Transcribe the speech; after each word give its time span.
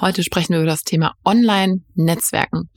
Heute 0.00 0.22
sprechen 0.22 0.52
wir 0.52 0.60
über 0.60 0.70
das 0.70 0.84
Thema 0.84 1.14
Online-Netzwerken. 1.24 2.68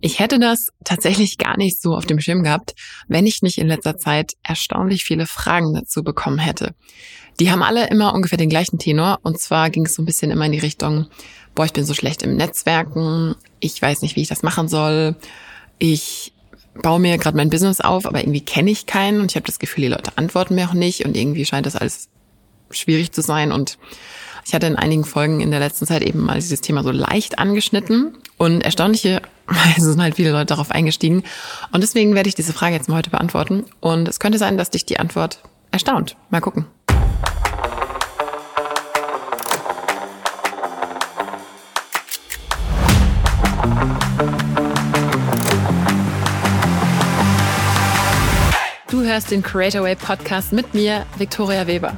Ich 0.00 0.18
hätte 0.18 0.38
das 0.38 0.68
tatsächlich 0.84 1.38
gar 1.38 1.56
nicht 1.56 1.80
so 1.80 1.94
auf 1.94 2.04
dem 2.04 2.20
Schirm 2.20 2.42
gehabt, 2.42 2.74
wenn 3.08 3.26
ich 3.26 3.40
nicht 3.40 3.56
in 3.56 3.66
letzter 3.66 3.96
Zeit 3.96 4.34
erstaunlich 4.42 5.04
viele 5.04 5.26
Fragen 5.26 5.72
dazu 5.72 6.04
bekommen 6.04 6.38
hätte. 6.38 6.74
Die 7.40 7.50
haben 7.50 7.62
alle 7.62 7.88
immer 7.88 8.14
ungefähr 8.14 8.36
den 8.36 8.50
gleichen 8.50 8.78
Tenor. 8.78 9.20
Und 9.22 9.40
zwar 9.40 9.70
ging 9.70 9.86
es 9.86 9.94
so 9.94 10.02
ein 10.02 10.06
bisschen 10.06 10.30
immer 10.30 10.44
in 10.44 10.52
die 10.52 10.58
Richtung, 10.58 11.06
boah, 11.54 11.64
ich 11.64 11.72
bin 11.72 11.86
so 11.86 11.94
schlecht 11.94 12.22
im 12.22 12.36
Netzwerken, 12.36 13.36
ich 13.60 13.80
weiß 13.80 14.02
nicht, 14.02 14.16
wie 14.16 14.22
ich 14.22 14.28
das 14.28 14.42
machen 14.42 14.68
soll, 14.68 15.16
ich 15.78 16.34
baue 16.82 17.00
mir 17.00 17.16
gerade 17.16 17.38
mein 17.38 17.48
Business 17.48 17.80
auf, 17.80 18.04
aber 18.04 18.20
irgendwie 18.20 18.42
kenne 18.42 18.70
ich 18.70 18.84
keinen. 18.84 19.20
Und 19.20 19.32
ich 19.32 19.36
habe 19.36 19.46
das 19.46 19.58
Gefühl, 19.58 19.82
die 19.82 19.88
Leute 19.88 20.12
antworten 20.16 20.54
mir 20.54 20.68
auch 20.68 20.74
nicht. 20.74 21.06
Und 21.06 21.16
irgendwie 21.16 21.46
scheint 21.46 21.64
das 21.64 21.76
alles 21.76 22.10
schwierig 22.70 23.12
zu 23.12 23.22
sein. 23.22 23.50
Und 23.50 23.78
ich 24.46 24.54
hatte 24.54 24.68
in 24.68 24.76
einigen 24.76 25.04
Folgen 25.04 25.40
in 25.40 25.50
der 25.50 25.58
letzten 25.58 25.86
Zeit 25.86 26.02
eben 26.02 26.20
mal 26.20 26.36
dieses 26.36 26.60
Thema 26.60 26.84
so 26.84 26.92
leicht 26.92 27.40
angeschnitten 27.40 28.16
und 28.36 28.60
erstaunlicherweise 28.60 29.22
sind 29.78 30.00
halt 30.00 30.14
viele 30.14 30.30
Leute 30.30 30.46
darauf 30.46 30.70
eingestiegen. 30.70 31.24
Und 31.72 31.80
deswegen 31.82 32.14
werde 32.14 32.28
ich 32.28 32.36
diese 32.36 32.52
Frage 32.52 32.76
jetzt 32.76 32.88
mal 32.88 32.96
heute 32.96 33.10
beantworten. 33.10 33.64
Und 33.80 34.06
es 34.06 34.20
könnte 34.20 34.38
sein, 34.38 34.56
dass 34.56 34.70
dich 34.70 34.86
die 34.86 35.00
Antwort 35.00 35.40
erstaunt. 35.72 36.16
Mal 36.30 36.40
gucken. 36.40 36.66
Du 48.88 49.02
hörst 49.02 49.32
den 49.32 49.42
Creator 49.42 49.82
Way 49.82 49.96
Podcast 49.96 50.52
mit 50.52 50.72
mir, 50.72 51.04
Victoria 51.18 51.66
Weber. 51.66 51.96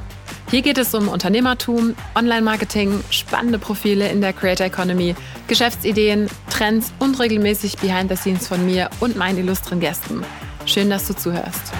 Hier 0.51 0.63
geht 0.63 0.79
es 0.79 0.95
um 0.95 1.09
Unternehmertum, 1.09 1.93
Online-Marketing, 2.15 3.03
spannende 3.11 3.59
Profile 3.59 4.09
in 4.09 4.19
der 4.19 4.33
Creator 4.33 4.65
Economy, 4.65 5.13
Geschäftsideen, 5.47 6.27
Trends 6.49 6.91
und 6.97 7.19
regelmäßig 7.19 7.77
Behind 7.77 8.09
the 8.09 8.15
Scenes 8.15 8.47
von 8.47 8.65
mir 8.65 8.89
und 8.99 9.15
meinen 9.15 9.37
illustren 9.37 9.79
Gästen. 9.79 10.25
Schön, 10.65 10.89
dass 10.89 11.05
du 11.05 11.15
zuhörst. 11.15 11.71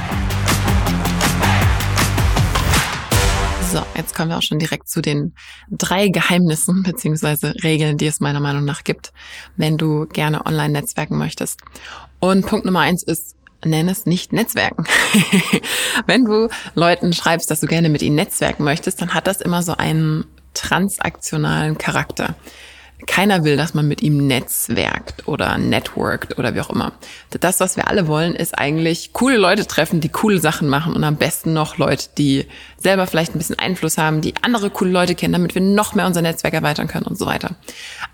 So, 3.71 3.81
jetzt 3.95 4.13
kommen 4.13 4.29
wir 4.29 4.37
auch 4.37 4.43
schon 4.43 4.59
direkt 4.59 4.87
zu 4.87 5.01
den 5.01 5.33
drei 5.71 6.09
Geheimnissen 6.09 6.83
bzw. 6.83 7.53
Regeln, 7.63 7.97
die 7.97 8.05
es 8.05 8.19
meiner 8.19 8.39
Meinung 8.39 8.65
nach 8.65 8.83
gibt, 8.83 9.13
wenn 9.57 9.77
du 9.79 10.05
gerne 10.05 10.45
online 10.45 10.73
netzwerken 10.73 11.17
möchtest. 11.17 11.61
Und 12.19 12.45
Punkt 12.45 12.65
Nummer 12.65 12.81
eins 12.81 13.01
ist, 13.01 13.35
nenn 13.63 13.89
es 13.89 14.05
nicht 14.05 14.33
Netzwerken. 14.33 14.85
Wenn 16.05 16.25
du 16.25 16.49
Leuten 16.75 17.13
schreibst, 17.13 17.51
dass 17.51 17.59
du 17.59 17.67
gerne 17.67 17.89
mit 17.89 18.01
ihnen 18.01 18.15
netzwerken 18.15 18.63
möchtest, 18.63 19.01
dann 19.01 19.13
hat 19.13 19.27
das 19.27 19.41
immer 19.41 19.63
so 19.63 19.75
einen 19.75 20.25
transaktionalen 20.53 21.77
Charakter. 21.77 22.35
Keiner 23.07 23.45
will, 23.45 23.55
dass 23.55 23.73
man 23.73 23.87
mit 23.87 24.01
ihm 24.01 24.27
netzwerkt 24.27 25.25
oder 25.25 25.57
networkt 25.57 26.37
oder 26.37 26.53
wie 26.53 26.59
auch 26.59 26.69
immer. 26.69 26.91
Das, 27.29 27.61
was 27.61 27.77
wir 27.77 27.87
alle 27.87 28.07
wollen, 28.07 28.35
ist 28.35 28.57
eigentlich 28.57 29.13
coole 29.13 29.37
Leute 29.37 29.65
treffen, 29.65 30.01
die 30.01 30.09
coole 30.09 30.39
Sachen 30.39 30.67
machen 30.67 30.93
und 30.93 31.03
am 31.05 31.15
besten 31.15 31.53
noch 31.53 31.77
Leute, 31.77 32.07
die 32.17 32.45
selber 32.77 33.07
vielleicht 33.07 33.33
ein 33.33 33.37
bisschen 33.37 33.57
Einfluss 33.57 33.97
haben, 33.97 34.19
die 34.19 34.33
andere 34.41 34.69
coole 34.69 34.91
Leute 34.91 35.15
kennen, 35.15 35.31
damit 35.31 35.55
wir 35.55 35.61
noch 35.61 35.95
mehr 35.95 36.07
unser 36.07 36.21
Netzwerk 36.21 36.53
erweitern 36.53 36.89
können 36.89 37.05
und 37.05 37.17
so 37.17 37.25
weiter. 37.25 37.55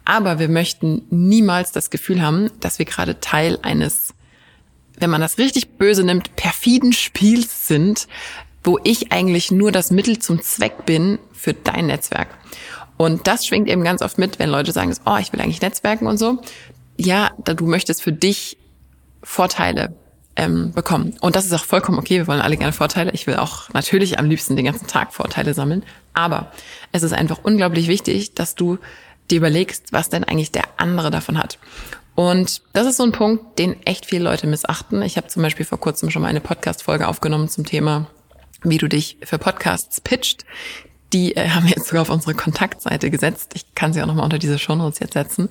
Aber 0.06 0.38
wir 0.38 0.50
möchten 0.50 1.02
niemals 1.10 1.72
das 1.72 1.90
Gefühl 1.90 2.22
haben, 2.22 2.52
dass 2.60 2.78
wir 2.78 2.86
gerade 2.86 3.20
Teil 3.20 3.58
eines 3.64 4.14
wenn 5.00 5.10
man 5.10 5.22
das 5.22 5.38
richtig 5.38 5.78
böse 5.78 6.04
nimmt, 6.04 6.36
perfiden 6.36 6.94
Spiels 6.94 7.68
sind, 7.68 8.08
wo 8.64 8.80
ich 8.84 9.12
eigentlich 9.12 9.52
nur 9.52 9.72
das 9.72 9.92
Mittel 9.92 10.20
zum 10.20 10.42
Zweck 10.42 10.86
bin 10.86 11.20
für 11.34 11.54
dein 11.54 11.88
Netzwerk. 11.88 12.30
Und 12.98 13.28
das 13.28 13.46
schwingt 13.46 13.70
eben 13.70 13.84
ganz 13.84 14.02
oft 14.02 14.18
mit, 14.18 14.40
wenn 14.40 14.50
Leute 14.50 14.72
sagen, 14.72 14.96
oh, 15.06 15.18
ich 15.20 15.34
will 15.34 15.42
eigentlich 15.42 15.62
Netzwerken 15.62 16.08
und 16.08 16.18
so. 16.18 16.42
Ja, 16.98 17.32
du 17.44 17.66
möchtest 17.66 18.02
für 18.02 18.14
dich 18.14 18.58
Vorteile 19.22 19.94
ähm, 20.36 20.72
bekommen. 20.72 21.16
Und 21.22 21.36
das 21.36 21.46
ist 21.46 21.54
auch 21.54 21.66
vollkommen 21.66 21.98
okay. 21.98 22.18
Wir 22.18 22.28
wollen 22.28 22.42
alle 22.42 22.58
gerne 22.58 22.74
Vorteile. 22.74 23.12
Ich 23.12 23.28
will 23.28 23.36
auch 23.36 23.70
natürlich 23.74 24.20
am 24.20 24.30
liebsten 24.30 24.56
den 24.56 24.66
ganzen 24.66 24.88
Tag 24.88 25.14
Vorteile 25.14 25.54
sammeln. 25.54 25.84
Aber 26.14 26.52
es 26.92 27.04
ist 27.04 27.14
einfach 27.14 27.40
unglaublich 27.44 27.88
wichtig, 27.88 28.34
dass 28.34 28.56
du 28.56 28.78
dir 29.30 29.38
überlegst, 29.38 29.92
was 29.92 30.10
denn 30.10 30.24
eigentlich 30.24 30.52
der 30.52 30.64
andere 30.78 31.12
davon 31.12 31.38
hat. 31.38 31.58
Und 32.16 32.62
das 32.72 32.88
ist 32.88 32.98
so 32.98 33.04
ein 33.04 33.12
Punkt, 33.12 33.60
den 33.60 33.86
echt 33.86 34.06
viele 34.06 34.24
Leute 34.24 34.48
missachten. 34.48 35.02
Ich 35.02 35.18
habe 35.18 35.28
zum 35.28 35.44
Beispiel 35.44 35.66
vor 35.66 35.80
kurzem 35.80 36.10
schon 36.10 36.22
mal 36.22 36.30
eine 36.30 36.40
Podcast-Folge 36.42 37.08
aufgenommen 37.08 37.50
zum 37.50 37.66
Thema, 37.66 38.08
wie 38.64 38.78
du 38.78 38.88
dich 38.88 39.18
für 39.24 39.38
Podcasts 39.38 40.00
pitcht. 40.00 40.46
Die 41.12 41.36
äh, 41.36 41.50
haben 41.50 41.66
wir 41.66 41.76
jetzt 41.76 41.88
sogar 41.88 42.04
auf 42.04 42.10
unsere 42.10 42.34
Kontaktseite 42.34 43.12
gesetzt. 43.12 43.52
Ich 43.54 43.76
kann 43.76 43.92
sie 43.92 44.02
auch 44.02 44.08
nochmal 44.08 44.24
unter 44.24 44.40
diese 44.40 44.58
Shownotes 44.58 45.00
jetzt 45.00 45.14
setzen, 45.14 45.50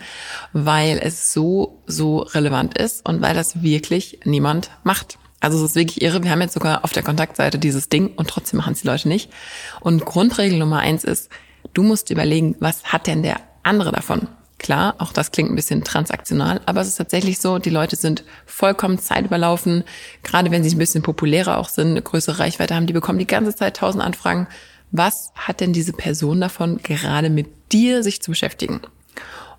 weil 0.55 0.99
es 1.03 1.33
so, 1.33 1.83
so 1.87 2.21
relevant 2.21 2.79
ist 2.79 3.07
und 3.07 3.21
weil 3.21 3.35
das 3.35 3.63
wirklich 3.63 4.21
niemand 4.25 4.71
macht. 4.85 5.19
Also 5.41 5.59
es 5.59 5.71
ist 5.71 5.77
wirklich 5.77 6.01
irre. 6.01 6.23
Wir 6.23 6.31
haben 6.31 6.41
jetzt 6.41 6.55
sogar 6.55 6.85
auf 6.85 6.93
der 6.93 7.03
Kontaktseite 7.03 7.59
dieses 7.59 7.91
Ding 7.91 8.15
und 8.17 8.31
trotzdem 8.31 8.57
machen 8.57 8.73
es 8.73 8.81
die 8.81 8.87
Leute 8.87 9.09
nicht. 9.09 9.31
Und 9.81 10.07
Grundregel 10.07 10.59
Nummer 10.59 10.79
eins 10.79 11.05
ist, 11.05 11.29
du 11.75 11.83
musst 11.83 12.09
überlegen, 12.09 12.57
was 12.61 12.85
hat 12.85 13.07
denn 13.07 13.23
der 13.23 13.37
andere 13.63 13.93
davon? 13.93 14.29
Klar, 14.65 14.95
auch 14.97 15.13
das 15.13 15.31
klingt 15.31 15.51
ein 15.51 15.57
bisschen 15.57 15.85
transaktional, 15.85 16.63
aber 16.65 16.81
es 16.81 16.89
ist 16.89 16.97
tatsächlich 16.97 17.39
so, 17.39 17.59
die 17.59 17.69
Leute 17.69 17.97
sind 17.97 18.25
vollkommen 18.47 18.99
zeitüberlaufen. 18.99 19.85
Gerade 20.23 20.51
wenn 20.51 20.65
sie 20.65 20.75
ein 20.75 20.79
bisschen 20.79 21.03
populärer 21.03 21.59
auch 21.59 21.69
sind, 21.69 21.89
eine 21.89 22.01
größere 22.01 22.39
Reichweite 22.39 22.75
haben, 22.75 22.87
die 22.87 22.95
bekommen 22.95 23.19
die 23.19 23.27
ganze 23.27 23.55
Zeit 23.55 23.77
tausend 23.77 24.03
Anfragen. 24.03 24.47
Was 24.91 25.33
hat 25.35 25.61
denn 25.61 25.75
diese 25.75 25.93
Person 25.93 26.41
davon, 26.41 26.79
gerade 26.83 27.29
mit 27.29 27.49
dir 27.73 28.03
sich 28.03 28.23
zu 28.23 28.31
beschäftigen? 28.31 28.81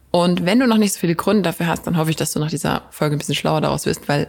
Und 0.10 0.44
wenn 0.44 0.60
du 0.60 0.66
noch 0.66 0.78
nicht 0.78 0.94
so 0.94 1.02
viele 1.02 1.14
Gründe 1.14 1.44
dafür 1.44 1.68
hast, 1.68 1.86
dann 1.86 1.98
hoffe 1.98 2.10
ich, 2.10 2.16
dass 2.16 2.34
du 2.34 2.40
nach 2.40 2.50
dieser 2.50 2.82
Folge 2.90 3.16
ein 3.16 3.20
bisschen 3.20 3.36
schlauer 3.36 3.62
daraus 3.62 3.86
wirst, 3.86 4.10
weil 4.10 4.28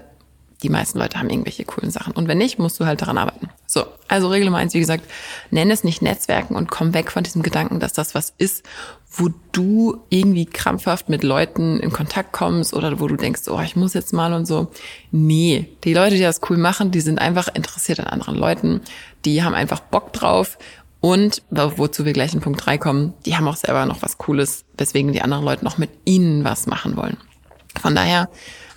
die 0.62 0.68
meisten 0.68 0.98
Leute 0.98 1.18
haben 1.18 1.30
irgendwelche 1.30 1.64
coolen 1.64 1.90
Sachen. 1.90 2.12
Und 2.12 2.28
wenn 2.28 2.36
nicht, 2.36 2.58
musst 2.58 2.78
du 2.78 2.84
halt 2.84 3.00
daran 3.00 3.16
arbeiten. 3.16 3.48
So, 3.66 3.86
also 4.08 4.28
Regel 4.28 4.46
Nummer 4.46 4.58
eins, 4.58 4.74
wie 4.74 4.80
gesagt, 4.80 5.04
nenn 5.50 5.70
es 5.70 5.84
nicht 5.84 6.02
Netzwerken 6.02 6.54
und 6.54 6.70
komm 6.70 6.94
weg 6.94 7.10
von 7.10 7.24
diesem 7.24 7.42
Gedanken, 7.42 7.80
dass 7.80 7.92
das 7.92 8.14
was 8.14 8.32
ist, 8.38 8.64
wo 9.10 9.30
du 9.52 10.02
irgendwie 10.10 10.46
krampfhaft 10.46 11.08
mit 11.08 11.22
Leuten 11.22 11.80
in 11.80 11.90
Kontakt 11.90 12.32
kommst 12.32 12.74
oder 12.74 13.00
wo 13.00 13.08
du 13.08 13.16
denkst, 13.16 13.42
oh, 13.48 13.60
ich 13.60 13.74
muss 13.74 13.94
jetzt 13.94 14.12
mal 14.12 14.32
und 14.34 14.46
so. 14.46 14.70
Nee, 15.10 15.68
die 15.84 15.94
Leute, 15.94 16.16
die 16.16 16.22
das 16.22 16.40
cool 16.48 16.58
machen, 16.58 16.90
die 16.90 17.00
sind 17.00 17.18
einfach 17.18 17.48
interessiert 17.54 18.00
an 18.00 18.06
anderen 18.06 18.36
Leuten. 18.36 18.82
Die 19.24 19.42
haben 19.42 19.54
einfach 19.54 19.80
Bock 19.80 20.12
drauf 20.12 20.58
und 21.00 21.42
wozu 21.50 22.04
wir 22.04 22.12
gleich 22.12 22.34
in 22.34 22.40
Punkt 22.40 22.64
drei 22.64 22.78
kommen, 22.78 23.14
die 23.24 23.36
haben 23.36 23.48
auch 23.48 23.56
selber 23.56 23.86
noch 23.86 24.02
was 24.02 24.18
Cooles, 24.18 24.64
weswegen 24.76 25.12
die 25.12 25.22
anderen 25.22 25.44
Leute 25.44 25.64
noch 25.64 25.78
mit 25.78 25.90
ihnen 26.04 26.44
was 26.44 26.66
machen 26.66 26.96
wollen. 26.96 27.16
Von 27.80 27.94
daher, 27.94 28.28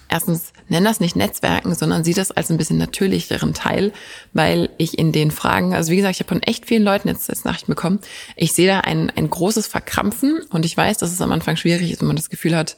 erstens, 0.10 0.52
nenn 0.68 0.84
das 0.84 1.00
nicht 1.00 1.16
Netzwerken, 1.16 1.74
sondern 1.76 2.04
sieh 2.04 2.14
das 2.14 2.32
als 2.32 2.50
ein 2.50 2.58
bisschen 2.58 2.78
natürlicheren 2.78 3.54
Teil, 3.54 3.94
weil 4.34 4.70
ich 4.78 4.98
in 4.98 5.12
den 5.12 5.32
Fragen, 5.32 5.74
also 5.74 5.92
wie 5.92 5.98
gesagt, 5.98 6.16
ich 6.16 6.20
habe 6.20 6.30
von 6.30 6.44
echt 6.44 6.66
vielen 6.66 6.84
Leuten 6.84 7.08
jetzt, 7.08 7.30
jetzt 7.30 7.46
Nachrichten 7.46 7.72
bekommen, 7.72 8.00
ich 8.36 8.54
sehe 8.54 8.68
da 8.68 8.82
ein, 8.82 9.12
ein 9.16 9.30
großes 9.30 9.68
Verkrampfen 9.68 10.42
und 10.50 10.66
ich 10.66 10.76
weiß, 10.76 10.98
dass 10.98 11.12
es 11.12 11.22
am 11.22 11.32
Anfang 11.32 11.56
schwierig 11.56 11.92
ist, 11.92 12.02
wenn 12.02 12.08
man 12.08 12.16
das 12.16 12.30
Gefühl 12.30 12.56
hat, 12.56 12.76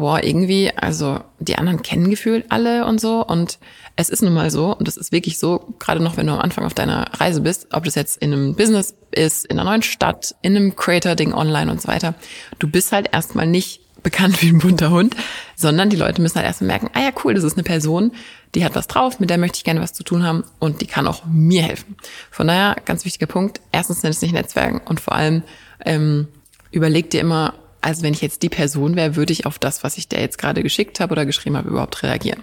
boah, 0.00 0.24
irgendwie, 0.24 0.70
also 0.74 1.20
die 1.40 1.56
anderen 1.56 1.82
kennen 1.82 2.08
gefühlt 2.08 2.46
alle 2.48 2.86
und 2.86 3.00
so. 3.00 3.24
Und 3.24 3.58
es 3.96 4.08
ist 4.08 4.22
nun 4.22 4.32
mal 4.32 4.50
so 4.50 4.74
und 4.74 4.88
es 4.88 4.96
ist 4.96 5.12
wirklich 5.12 5.38
so, 5.38 5.74
gerade 5.78 6.02
noch 6.02 6.16
wenn 6.16 6.26
du 6.26 6.32
am 6.32 6.40
Anfang 6.40 6.64
auf 6.64 6.72
deiner 6.72 7.06
Reise 7.20 7.42
bist, 7.42 7.68
ob 7.72 7.84
das 7.84 7.96
jetzt 7.96 8.16
in 8.16 8.32
einem 8.32 8.54
Business 8.54 8.94
ist, 9.10 9.44
in 9.44 9.58
einer 9.58 9.68
neuen 9.68 9.82
Stadt, 9.82 10.34
in 10.40 10.56
einem 10.56 10.74
Creator-Ding 10.74 11.34
online 11.34 11.70
und 11.70 11.82
so 11.82 11.88
weiter, 11.88 12.14
du 12.58 12.66
bist 12.66 12.92
halt 12.92 13.10
erstmal 13.12 13.46
nicht 13.46 13.82
bekannt 14.02 14.42
wie 14.42 14.48
ein 14.48 14.58
bunter 14.58 14.90
Hund, 14.90 15.14
sondern 15.56 15.90
die 15.90 15.96
Leute 15.96 16.22
müssen 16.22 16.36
halt 16.36 16.46
erstmal 16.46 16.68
merken, 16.68 16.90
ah 16.94 17.00
ja, 17.00 17.10
cool, 17.24 17.34
das 17.34 17.44
ist 17.44 17.54
eine 17.54 17.62
Person, 17.62 18.12
die 18.54 18.64
hat 18.64 18.74
was 18.74 18.86
drauf, 18.86 19.20
mit 19.20 19.30
der 19.30 19.38
möchte 19.38 19.56
ich 19.56 19.64
gerne 19.64 19.80
was 19.80 19.92
zu 19.92 20.02
tun 20.02 20.24
haben 20.24 20.44
und 20.58 20.80
die 20.80 20.86
kann 20.86 21.06
auch 21.06 21.24
mir 21.26 21.62
helfen. 21.62 21.96
Von 22.30 22.48
daher, 22.48 22.76
ganz 22.84 23.04
wichtiger 23.04 23.26
Punkt, 23.26 23.60
erstens 23.72 24.02
nennt 24.02 24.14
es 24.14 24.22
nicht 24.22 24.32
Netzwerken 24.32 24.80
und 24.84 25.00
vor 25.00 25.14
allem 25.14 25.42
ähm, 25.84 26.28
überleg 26.70 27.10
dir 27.10 27.20
immer, 27.20 27.54
also 27.80 28.02
wenn 28.02 28.12
ich 28.12 28.20
jetzt 28.20 28.42
die 28.42 28.48
Person 28.48 28.96
wäre, 28.96 29.16
würde 29.16 29.32
ich 29.32 29.46
auf 29.46 29.58
das, 29.58 29.84
was 29.84 29.96
ich 29.96 30.08
dir 30.08 30.20
jetzt 30.20 30.38
gerade 30.38 30.62
geschickt 30.62 31.00
habe 31.00 31.12
oder 31.12 31.26
geschrieben 31.26 31.56
habe, 31.56 31.68
überhaupt 31.68 32.02
reagieren. 32.02 32.42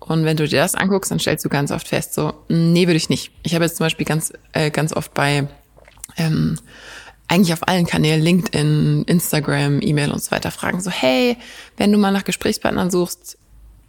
Und 0.00 0.24
wenn 0.24 0.36
du 0.36 0.48
dir 0.48 0.60
das 0.60 0.74
anguckst, 0.74 1.10
dann 1.10 1.18
stellst 1.18 1.44
du 1.44 1.48
ganz 1.48 1.70
oft 1.70 1.86
fest, 1.86 2.14
so, 2.14 2.32
nee, 2.48 2.86
würde 2.86 2.96
ich 2.96 3.10
nicht. 3.10 3.30
Ich 3.42 3.54
habe 3.54 3.64
jetzt 3.64 3.76
zum 3.76 3.84
Beispiel 3.84 4.06
ganz, 4.06 4.32
äh, 4.52 4.70
ganz 4.70 4.94
oft 4.94 5.12
bei 5.12 5.48
ähm, 6.16 6.58
eigentlich 7.28 7.52
auf 7.52 7.68
allen 7.68 7.86
Kanälen, 7.86 8.22
LinkedIn, 8.22 9.04
Instagram, 9.06 9.80
E-Mail 9.82 10.10
und 10.10 10.22
so 10.22 10.30
weiter 10.30 10.50
fragen, 10.50 10.80
so, 10.80 10.90
hey, 10.90 11.36
wenn 11.76 11.92
du 11.92 11.98
mal 11.98 12.10
nach 12.10 12.24
Gesprächspartnern 12.24 12.90
suchst, 12.90 13.38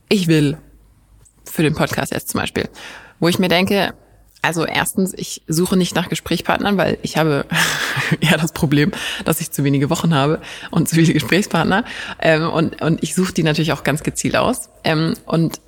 ich 0.09 0.27
will 0.27 0.57
für 1.45 1.63
den 1.63 1.74
Podcast 1.74 2.12
jetzt 2.12 2.30
zum 2.30 2.41
Beispiel, 2.41 2.69
wo 3.19 3.27
ich 3.27 3.39
mir 3.39 3.47
denke, 3.47 3.94
also 4.41 4.65
erstens, 4.65 5.13
ich 5.13 5.41
suche 5.47 5.75
nicht 5.75 5.95
nach 5.95 6.07
Gesprächspartnern, 6.07 6.77
weil 6.77 6.97
ich 7.01 7.18
habe 7.18 7.45
ja 8.21 8.38
das 8.38 8.53
Problem, 8.53 8.91
dass 9.25 9.41
ich 9.41 9.51
zu 9.51 9.63
wenige 9.63 9.89
Wochen 9.89 10.13
habe 10.13 10.41
und 10.71 10.88
zu 10.88 10.95
viele 10.95 11.13
Gesprächspartner. 11.13 11.83
Ähm, 12.19 12.50
und, 12.50 12.81
und 12.81 13.03
ich 13.03 13.15
suche 13.15 13.33
die 13.33 13.44
natürlich 13.44 13.74
auch 13.74 13.83
ganz 13.83 14.03
gezielt 14.03 14.38
aus. 14.38 14.69
Ähm, 14.83 15.15
und 15.25 15.59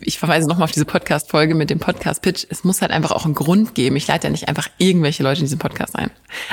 ich 0.00 0.18
verweise 0.18 0.48
nochmal 0.48 0.64
auf 0.64 0.72
diese 0.72 0.84
Podcast-Folge 0.84 1.54
mit 1.54 1.70
dem 1.70 1.78
Podcast-Pitch. 1.78 2.46
Es 2.48 2.62
muss 2.62 2.82
halt 2.82 2.90
einfach 2.92 3.10
auch 3.10 3.24
einen 3.24 3.34
Grund 3.34 3.74
geben. 3.74 3.96
Ich 3.96 4.06
leite 4.06 4.26
ja 4.26 4.30
nicht 4.30 4.48
einfach 4.48 4.68
irgendwelche 4.78 5.22
Leute 5.22 5.40
in 5.40 5.46
diesen 5.46 5.58
Podcast 5.58 5.96
ein. 5.96 6.10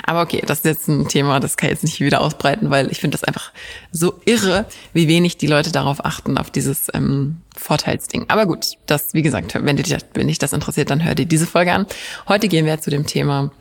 Aber 0.09 0.23
okay, 0.23 0.41
das 0.43 0.59
ist 0.59 0.65
jetzt 0.65 0.87
ein 0.87 1.07
Thema, 1.07 1.39
das 1.39 1.55
kann 1.55 1.67
ich 1.67 1.75
jetzt 1.75 1.83
nicht 1.83 1.99
wieder 1.99 2.21
ausbreiten, 2.21 2.71
weil 2.71 2.89
ich 2.91 2.97
finde 2.99 3.15
das 3.15 3.23
einfach 3.23 3.51
so 3.91 4.19
irre, 4.25 4.65
wie 4.91 5.07
wenig 5.07 5.37
die 5.37 5.45
Leute 5.45 5.71
darauf 5.71 6.03
achten, 6.03 6.39
auf 6.39 6.49
dieses 6.49 6.87
ähm, 6.95 7.41
Vorteilsding. 7.55 8.25
Aber 8.27 8.47
gut, 8.47 8.71
das, 8.87 9.13
wie 9.13 9.21
gesagt, 9.21 9.53
wenn 9.53 9.77
dich, 9.77 9.95
wenn 10.15 10.27
das 10.27 10.51
interessiert, 10.51 10.89
dann 10.89 11.05
hör 11.05 11.13
dir 11.13 11.27
diese 11.27 11.45
Folge 11.45 11.73
an. 11.73 11.85
Heute 12.27 12.47
gehen 12.47 12.65
wir 12.65 12.81
zu 12.81 12.89
dem 12.89 13.05
Thema 13.05 13.51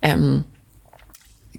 ähm, 0.00 0.44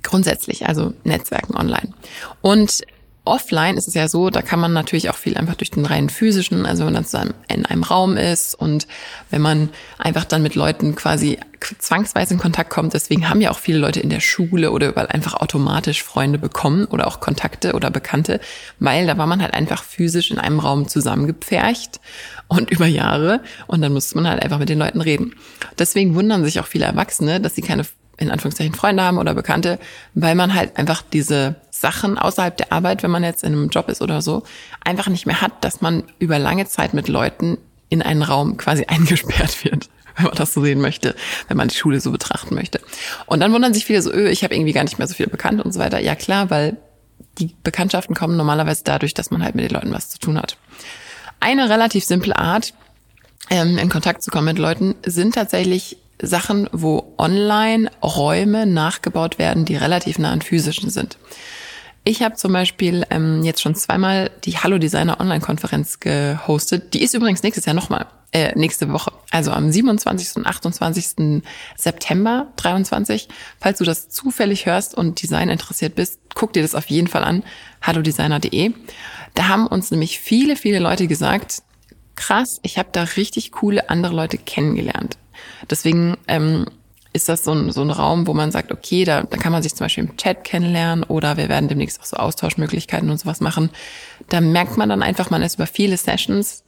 grundsätzlich, 0.01 0.65
also 0.65 0.93
Netzwerken 1.03 1.57
online. 1.57 1.93
Und 2.39 2.83
offline 3.27 3.77
ist 3.77 3.87
es 3.87 3.93
ja 3.93 4.07
so, 4.07 4.29
da 4.29 4.41
kann 4.41 4.59
man 4.59 4.73
natürlich 4.73 5.09
auch 5.09 5.15
viel 5.15 5.37
einfach 5.37 5.55
durch 5.55 5.71
den 5.71 5.85
reinen 5.85 6.09
physischen, 6.09 6.65
also 6.65 6.85
wenn 6.85 6.93
man 6.93 7.05
dann 7.11 7.33
in 7.47 7.65
einem 7.65 7.83
Raum 7.83 8.17
ist 8.17 8.55
und 8.55 8.87
wenn 9.29 9.41
man 9.41 9.69
einfach 9.97 10.25
dann 10.25 10.41
mit 10.41 10.55
Leuten 10.55 10.95
quasi 10.95 11.39
zwangsweise 11.79 12.33
in 12.33 12.39
Kontakt 12.39 12.69
kommt. 12.69 12.93
Deswegen 12.93 13.29
haben 13.29 13.41
ja 13.41 13.51
auch 13.51 13.59
viele 13.59 13.79
Leute 13.79 13.99
in 13.99 14.09
der 14.09 14.19
Schule 14.19 14.71
oder 14.71 14.89
überall 14.89 15.07
einfach 15.07 15.33
automatisch 15.33 16.03
Freunde 16.03 16.37
bekommen 16.37 16.85
oder 16.85 17.07
auch 17.07 17.19
Kontakte 17.19 17.73
oder 17.73 17.89
Bekannte, 17.89 18.39
weil 18.79 19.07
da 19.07 19.17
war 19.17 19.27
man 19.27 19.41
halt 19.41 19.53
einfach 19.53 19.83
physisch 19.83 20.31
in 20.31 20.39
einem 20.39 20.59
Raum 20.59 20.87
zusammengepfercht 20.87 21.99
und 22.47 22.69
über 22.69 22.85
Jahre 22.85 23.41
und 23.67 23.81
dann 23.81 23.93
musste 23.93 24.15
man 24.15 24.27
halt 24.27 24.41
einfach 24.41 24.59
mit 24.59 24.69
den 24.69 24.79
Leuten 24.79 25.01
reden. 25.01 25.35
Deswegen 25.79 26.15
wundern 26.15 26.43
sich 26.43 26.59
auch 26.59 26.67
viele 26.67 26.85
Erwachsene, 26.85 27.41
dass 27.41 27.55
sie 27.55 27.61
keine 27.61 27.83
in 28.17 28.31
Anführungszeichen 28.31 28.73
Freunde 28.73 29.03
haben 29.03 29.19
oder 29.19 29.33
Bekannte, 29.35 29.79
weil 30.15 30.35
man 30.35 30.53
halt 30.53 30.77
einfach 30.77 31.03
diese 31.13 31.55
Sachen 31.81 32.17
außerhalb 32.17 32.55
der 32.57 32.71
Arbeit, 32.71 33.03
wenn 33.03 33.11
man 33.11 33.23
jetzt 33.23 33.43
in 33.43 33.53
einem 33.53 33.69
Job 33.69 33.89
ist 33.89 34.01
oder 34.01 34.21
so, 34.21 34.43
einfach 34.83 35.07
nicht 35.07 35.25
mehr 35.25 35.41
hat, 35.41 35.63
dass 35.63 35.81
man 35.81 36.03
über 36.19 36.39
lange 36.39 36.67
Zeit 36.67 36.93
mit 36.93 37.07
Leuten 37.07 37.57
in 37.89 38.01
einen 38.01 38.21
Raum 38.21 38.57
quasi 38.57 38.85
eingesperrt 38.87 39.63
wird, 39.63 39.89
wenn 40.15 40.25
man 40.25 40.35
das 40.35 40.53
so 40.53 40.61
sehen 40.61 40.81
möchte, 40.81 41.15
wenn 41.47 41.57
man 41.57 41.67
die 41.67 41.75
Schule 41.75 41.99
so 41.99 42.11
betrachten 42.11 42.55
möchte. 42.55 42.81
Und 43.25 43.39
dann 43.39 43.53
wundern 43.53 43.73
sich 43.73 43.85
viele 43.85 44.01
so, 44.01 44.11
öh, 44.11 44.29
ich 44.29 44.43
habe 44.43 44.55
irgendwie 44.55 44.73
gar 44.73 44.83
nicht 44.83 44.97
mehr 44.97 45.07
so 45.07 45.13
viele 45.13 45.29
Bekannte 45.29 45.63
und 45.63 45.73
so 45.73 45.79
weiter. 45.79 45.99
Ja 45.99 46.15
klar, 46.15 46.49
weil 46.49 46.77
die 47.37 47.55
Bekanntschaften 47.63 48.15
kommen 48.15 48.37
normalerweise 48.37 48.83
dadurch, 48.83 49.13
dass 49.13 49.31
man 49.31 49.43
halt 49.43 49.55
mit 49.55 49.65
den 49.65 49.73
Leuten 49.73 49.93
was 49.93 50.09
zu 50.09 50.19
tun 50.19 50.37
hat. 50.37 50.57
Eine 51.39 51.69
relativ 51.69 52.03
simple 52.03 52.35
Art, 52.35 52.73
ähm, 53.49 53.77
in 53.77 53.89
Kontakt 53.89 54.23
zu 54.23 54.31
kommen 54.31 54.45
mit 54.45 54.57
Leuten, 54.57 54.95
sind 55.05 55.35
tatsächlich 55.35 55.97
Sachen, 56.19 56.67
wo 56.71 57.13
online 57.17 57.91
Räume 58.01 58.65
nachgebaut 58.65 59.37
werden, 59.37 59.65
die 59.65 59.75
relativ 59.75 60.17
nah 60.17 60.31
an 60.31 60.41
physischen 60.41 60.89
sind. 60.89 61.17
Ich 62.07 62.23
habe 62.23 62.35
zum 62.35 62.53
Beispiel 62.53 63.05
ähm, 63.09 63.43
jetzt 63.43 63.61
schon 63.61 63.75
zweimal 63.75 64.31
die 64.45 64.57
Hallo 64.57 64.77
Designer 64.77 65.19
Online-Konferenz 65.19 65.99
gehostet. 65.99 66.93
Die 66.93 67.03
ist 67.03 67.13
übrigens 67.13 67.43
nächstes 67.43 67.65
Jahr 67.65 67.73
nochmal, 67.73 68.05
äh, 68.31 68.57
nächste 68.57 68.93
Woche. 68.93 69.11
Also 69.29 69.51
am 69.51 69.69
27. 69.69 70.37
und 70.37 70.47
28. 70.47 71.43
September 71.75 72.47
23. 72.55 73.27
Falls 73.59 73.79
du 73.79 73.83
das 73.83 74.07
zufällig 74.07 74.67
hörst 74.67 74.95
und 74.95 75.21
Design 75.21 75.49
interessiert 75.49 75.95
bist, 75.95 76.21
guck 76.33 76.53
dir 76.53 76.61
das 76.61 76.75
auf 76.75 76.85
jeden 76.85 77.09
Fall 77.09 77.25
an. 77.25 77.43
hallodesigner.de. 77.81 78.71
Da 79.33 79.49
haben 79.49 79.67
uns 79.67 79.91
nämlich 79.91 80.17
viele, 80.17 80.55
viele 80.55 80.79
Leute 80.79 81.07
gesagt, 81.07 81.61
krass, 82.15 82.61
ich 82.63 82.77
habe 82.77 82.87
da 82.93 83.03
richtig 83.03 83.51
coole 83.51 83.89
andere 83.89 84.15
Leute 84.15 84.37
kennengelernt. 84.37 85.17
Deswegen 85.69 86.15
ähm, 86.29 86.67
ist 87.17 87.27
das 87.27 87.43
so 87.43 87.51
ein, 87.51 87.71
so 87.71 87.81
ein 87.81 87.89
Raum, 87.89 88.27
wo 88.27 88.33
man 88.33 88.51
sagt, 88.51 88.71
okay, 88.71 89.03
da, 89.03 89.23
da 89.23 89.37
kann 89.37 89.51
man 89.51 89.61
sich 89.61 89.75
zum 89.75 89.85
Beispiel 89.85 90.05
im 90.05 90.15
Chat 90.15 90.43
kennenlernen 90.43 91.03
oder 91.03 91.35
wir 91.35 91.49
werden 91.49 91.67
demnächst 91.67 91.99
auch 91.99 92.05
so 92.05 92.17
Austauschmöglichkeiten 92.17 93.09
und 93.09 93.19
sowas 93.19 93.41
machen. 93.41 93.69
Da 94.29 94.39
merkt 94.39 94.77
man 94.77 94.89
dann 94.89 95.03
einfach, 95.03 95.29
man 95.29 95.41
ist 95.41 95.55
über 95.55 95.67
viele 95.67 95.97
Sessions 95.97 96.63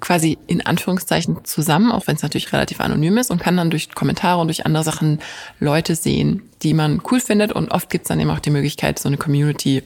quasi 0.00 0.38
in 0.46 0.64
Anführungszeichen 0.64 1.44
zusammen, 1.44 1.90
auch 1.90 2.06
wenn 2.06 2.16
es 2.16 2.22
natürlich 2.22 2.52
relativ 2.52 2.80
anonym 2.80 3.18
ist 3.18 3.30
und 3.30 3.40
kann 3.40 3.56
dann 3.56 3.70
durch 3.70 3.94
Kommentare 3.94 4.40
und 4.40 4.48
durch 4.48 4.64
andere 4.64 4.84
Sachen 4.84 5.18
Leute 5.60 5.96
sehen, 5.96 6.42
die 6.62 6.74
man 6.74 7.02
cool 7.10 7.20
findet 7.20 7.52
und 7.52 7.70
oft 7.70 7.90
gibt's 7.90 8.08
dann 8.08 8.20
eben 8.20 8.30
auch 8.30 8.38
die 8.38 8.50
Möglichkeit, 8.50 8.98
so 8.98 9.08
eine 9.08 9.16
Community 9.16 9.82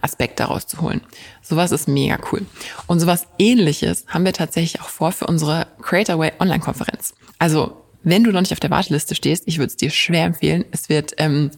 Aspekt 0.00 0.38
daraus 0.38 0.66
zu 0.66 0.80
holen. 0.80 1.00
Sowas 1.40 1.72
ist 1.72 1.88
mega 1.88 2.18
cool. 2.30 2.44
Und 2.86 3.00
sowas 3.00 3.26
ähnliches 3.38 4.04
haben 4.08 4.24
wir 4.24 4.34
tatsächlich 4.34 4.82
auch 4.82 4.88
vor 4.88 5.12
für 5.12 5.26
unsere 5.26 5.66
Creatorway 5.80 6.32
Online-Konferenz. 6.38 7.14
Also, 7.38 7.83
wenn 8.04 8.24
du 8.24 8.30
noch 8.30 8.40
nicht 8.40 8.52
auf 8.52 8.60
der 8.60 8.70
Warteliste 8.70 9.14
stehst, 9.14 9.44
ich 9.46 9.58
würde 9.58 9.68
es 9.68 9.76
dir 9.76 9.90
schwer 9.90 10.24
empfehlen. 10.24 10.64
Es 10.70 10.88
wird 10.88 11.14
ähm, 11.18 11.50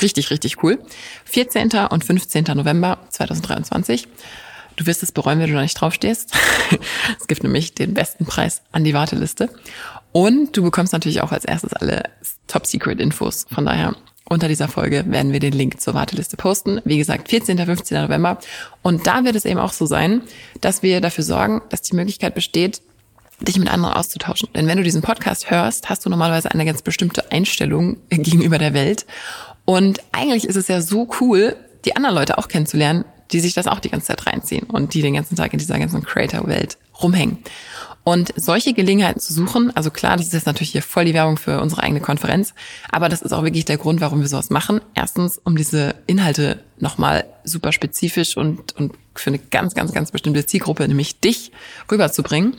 richtig, 0.00 0.30
richtig 0.30 0.62
cool. 0.62 0.78
14. 1.24 1.70
und 1.90 2.04
15. 2.04 2.44
November 2.54 2.98
2023. 3.10 4.08
Du 4.76 4.86
wirst 4.86 5.02
es 5.02 5.12
bereuen, 5.12 5.38
wenn 5.38 5.48
du 5.48 5.54
noch 5.54 5.62
nicht 5.62 5.80
draufstehst. 5.80 6.34
es 7.20 7.26
gibt 7.26 7.42
nämlich 7.42 7.74
den 7.74 7.94
besten 7.94 8.24
Preis 8.24 8.62
an 8.72 8.84
die 8.84 8.94
Warteliste. 8.94 9.50
Und 10.12 10.56
du 10.56 10.62
bekommst 10.62 10.92
natürlich 10.92 11.22
auch 11.22 11.32
als 11.32 11.44
erstes 11.44 11.72
alle 11.72 12.04
Top-Secret-Infos. 12.46 13.46
Von 13.50 13.66
daher 13.66 13.94
unter 14.28 14.48
dieser 14.48 14.68
Folge 14.68 15.04
werden 15.08 15.32
wir 15.32 15.40
den 15.40 15.52
Link 15.52 15.80
zur 15.80 15.94
Warteliste 15.94 16.36
posten. 16.36 16.80
Wie 16.84 16.96
gesagt, 16.96 17.28
14. 17.28 17.58
15. 17.58 18.02
November. 18.02 18.38
Und 18.80 19.06
da 19.06 19.24
wird 19.24 19.36
es 19.36 19.44
eben 19.44 19.60
auch 19.60 19.72
so 19.72 19.84
sein, 19.84 20.22
dass 20.60 20.82
wir 20.82 21.00
dafür 21.00 21.24
sorgen, 21.24 21.60
dass 21.68 21.82
die 21.82 21.96
Möglichkeit 21.96 22.34
besteht, 22.34 22.80
dich 23.40 23.58
mit 23.58 23.68
anderen 23.68 23.94
auszutauschen. 23.94 24.48
Denn 24.54 24.66
wenn 24.66 24.78
du 24.78 24.84
diesen 24.84 25.02
Podcast 25.02 25.50
hörst, 25.50 25.88
hast 25.88 26.04
du 26.04 26.10
normalerweise 26.10 26.50
eine 26.50 26.64
ganz 26.64 26.82
bestimmte 26.82 27.30
Einstellung 27.32 27.96
gegenüber 28.10 28.58
der 28.58 28.74
Welt. 28.74 29.06
Und 29.64 30.00
eigentlich 30.12 30.44
ist 30.44 30.56
es 30.56 30.68
ja 30.68 30.80
so 30.80 31.08
cool, 31.20 31.56
die 31.84 31.96
anderen 31.96 32.14
Leute 32.14 32.38
auch 32.38 32.48
kennenzulernen, 32.48 33.04
die 33.32 33.40
sich 33.40 33.54
das 33.54 33.66
auch 33.66 33.80
die 33.80 33.88
ganze 33.88 34.08
Zeit 34.08 34.26
reinziehen 34.26 34.64
und 34.64 34.94
die 34.94 35.02
den 35.02 35.14
ganzen 35.14 35.36
Tag 35.36 35.52
in 35.52 35.58
dieser 35.58 35.78
ganzen 35.78 36.02
Creator-Welt 36.02 36.76
rumhängen. 37.02 37.38
Und 38.04 38.32
solche 38.36 38.72
Gelegenheiten 38.72 39.20
zu 39.20 39.32
suchen, 39.32 39.74
also 39.76 39.90
klar, 39.90 40.16
das 40.16 40.26
ist 40.26 40.32
jetzt 40.32 40.46
natürlich 40.46 40.72
hier 40.72 40.82
voll 40.82 41.04
die 41.04 41.14
Werbung 41.14 41.36
für 41.36 41.60
unsere 41.60 41.82
eigene 41.84 42.00
Konferenz, 42.00 42.52
aber 42.90 43.08
das 43.08 43.22
ist 43.22 43.32
auch 43.32 43.44
wirklich 43.44 43.64
der 43.64 43.76
Grund, 43.76 44.00
warum 44.00 44.20
wir 44.20 44.28
sowas 44.28 44.50
machen. 44.50 44.80
Erstens, 44.94 45.40
um 45.44 45.56
diese 45.56 45.94
Inhalte 46.08 46.64
nochmal 46.78 47.24
super 47.44 47.70
spezifisch 47.70 48.36
und, 48.36 48.74
und 48.76 48.94
für 49.14 49.30
eine 49.30 49.38
ganz, 49.38 49.74
ganz, 49.74 49.92
ganz 49.92 50.10
bestimmte 50.10 50.44
Zielgruppe, 50.46 50.86
nämlich 50.88 51.20
dich, 51.20 51.52
rüberzubringen. 51.90 52.56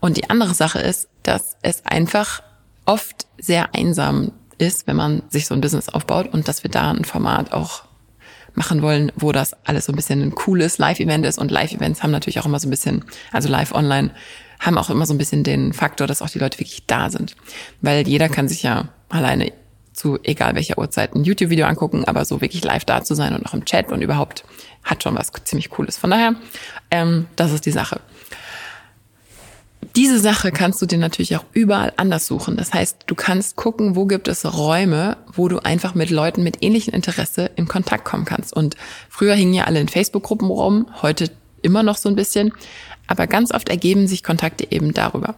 Und 0.00 0.16
die 0.16 0.30
andere 0.30 0.54
Sache 0.54 0.78
ist, 0.78 1.08
dass 1.22 1.56
es 1.60 1.84
einfach 1.84 2.42
oft 2.86 3.26
sehr 3.38 3.74
einsam 3.74 4.32
ist, 4.56 4.86
wenn 4.86 4.96
man 4.96 5.22
sich 5.28 5.46
so 5.46 5.54
ein 5.54 5.60
Business 5.60 5.90
aufbaut 5.90 6.32
und 6.32 6.48
dass 6.48 6.62
wir 6.62 6.70
da 6.70 6.90
ein 6.90 7.04
Format 7.04 7.52
auch 7.52 7.84
machen 8.54 8.80
wollen, 8.80 9.12
wo 9.16 9.32
das 9.32 9.54
alles 9.64 9.84
so 9.84 9.92
ein 9.92 9.96
bisschen 9.96 10.22
ein 10.22 10.34
cooles 10.34 10.78
Live-Event 10.78 11.26
ist. 11.26 11.38
Und 11.38 11.50
Live-Events 11.50 12.02
haben 12.02 12.10
natürlich 12.10 12.40
auch 12.40 12.46
immer 12.46 12.58
so 12.58 12.66
ein 12.66 12.70
bisschen, 12.70 13.04
also 13.32 13.48
live 13.50 13.72
online, 13.72 14.10
haben 14.60 14.78
auch 14.78 14.90
immer 14.90 15.06
so 15.06 15.14
ein 15.14 15.18
bisschen 15.18 15.44
den 15.44 15.72
Faktor, 15.72 16.06
dass 16.06 16.22
auch 16.22 16.30
die 16.30 16.38
Leute 16.38 16.58
wirklich 16.58 16.84
da 16.86 17.10
sind. 17.10 17.36
Weil 17.80 18.06
jeder 18.06 18.28
kann 18.28 18.48
sich 18.48 18.62
ja 18.62 18.88
alleine 19.08 19.52
zu 19.92 20.18
egal 20.22 20.54
welcher 20.54 20.78
Uhrzeit 20.78 21.14
ein 21.14 21.24
YouTube-Video 21.24 21.66
angucken, 21.66 22.04
aber 22.04 22.24
so 22.24 22.40
wirklich 22.40 22.62
live 22.62 22.84
da 22.84 23.02
zu 23.02 23.14
sein 23.14 23.34
und 23.34 23.46
auch 23.46 23.54
im 23.54 23.64
Chat 23.64 23.90
und 23.90 24.02
überhaupt 24.02 24.44
hat 24.84 25.02
schon 25.02 25.16
was 25.16 25.32
ziemlich 25.44 25.70
Cooles. 25.70 25.96
Von 25.96 26.10
daher, 26.10 26.36
ähm, 26.90 27.26
das 27.36 27.52
ist 27.52 27.66
die 27.66 27.72
Sache. 27.72 28.00
Diese 29.94 30.20
Sache 30.20 30.52
kannst 30.52 30.82
du 30.82 30.86
dir 30.86 30.98
natürlich 30.98 31.36
auch 31.36 31.44
überall 31.52 31.92
anders 31.96 32.26
suchen. 32.26 32.58
Das 32.58 32.74
heißt, 32.74 33.04
du 33.06 33.14
kannst 33.14 33.56
gucken, 33.56 33.96
wo 33.96 34.04
gibt 34.04 34.28
es 34.28 34.44
Räume, 34.44 35.16
wo 35.32 35.48
du 35.48 35.60
einfach 35.60 35.94
mit 35.94 36.10
Leuten 36.10 36.42
mit 36.42 36.62
ähnlichem 36.62 36.92
Interesse 36.92 37.50
in 37.56 37.66
Kontakt 37.66 38.04
kommen 38.04 38.26
kannst. 38.26 38.52
Und 38.52 38.76
früher 39.08 39.34
hingen 39.34 39.54
ja 39.54 39.64
alle 39.64 39.80
in 39.80 39.88
Facebook-Gruppen 39.88 40.50
rum, 40.50 40.86
heute 41.00 41.30
immer 41.62 41.82
noch 41.82 41.96
so 41.96 42.10
ein 42.10 42.14
bisschen. 42.14 42.52
Aber 43.06 43.26
ganz 43.26 43.52
oft 43.52 43.68
ergeben 43.68 44.06
sich 44.08 44.22
Kontakte 44.22 44.70
eben 44.70 44.92
darüber. 44.94 45.36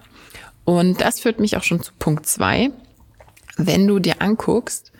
Und 0.64 1.00
das 1.00 1.20
führt 1.20 1.40
mich 1.40 1.56
auch 1.56 1.62
schon 1.62 1.82
zu 1.82 1.92
Punkt 1.98 2.26
zwei. 2.26 2.70
Wenn 3.56 3.86
du 3.86 3.98
dir 3.98 4.20
anguckst, 4.20 4.92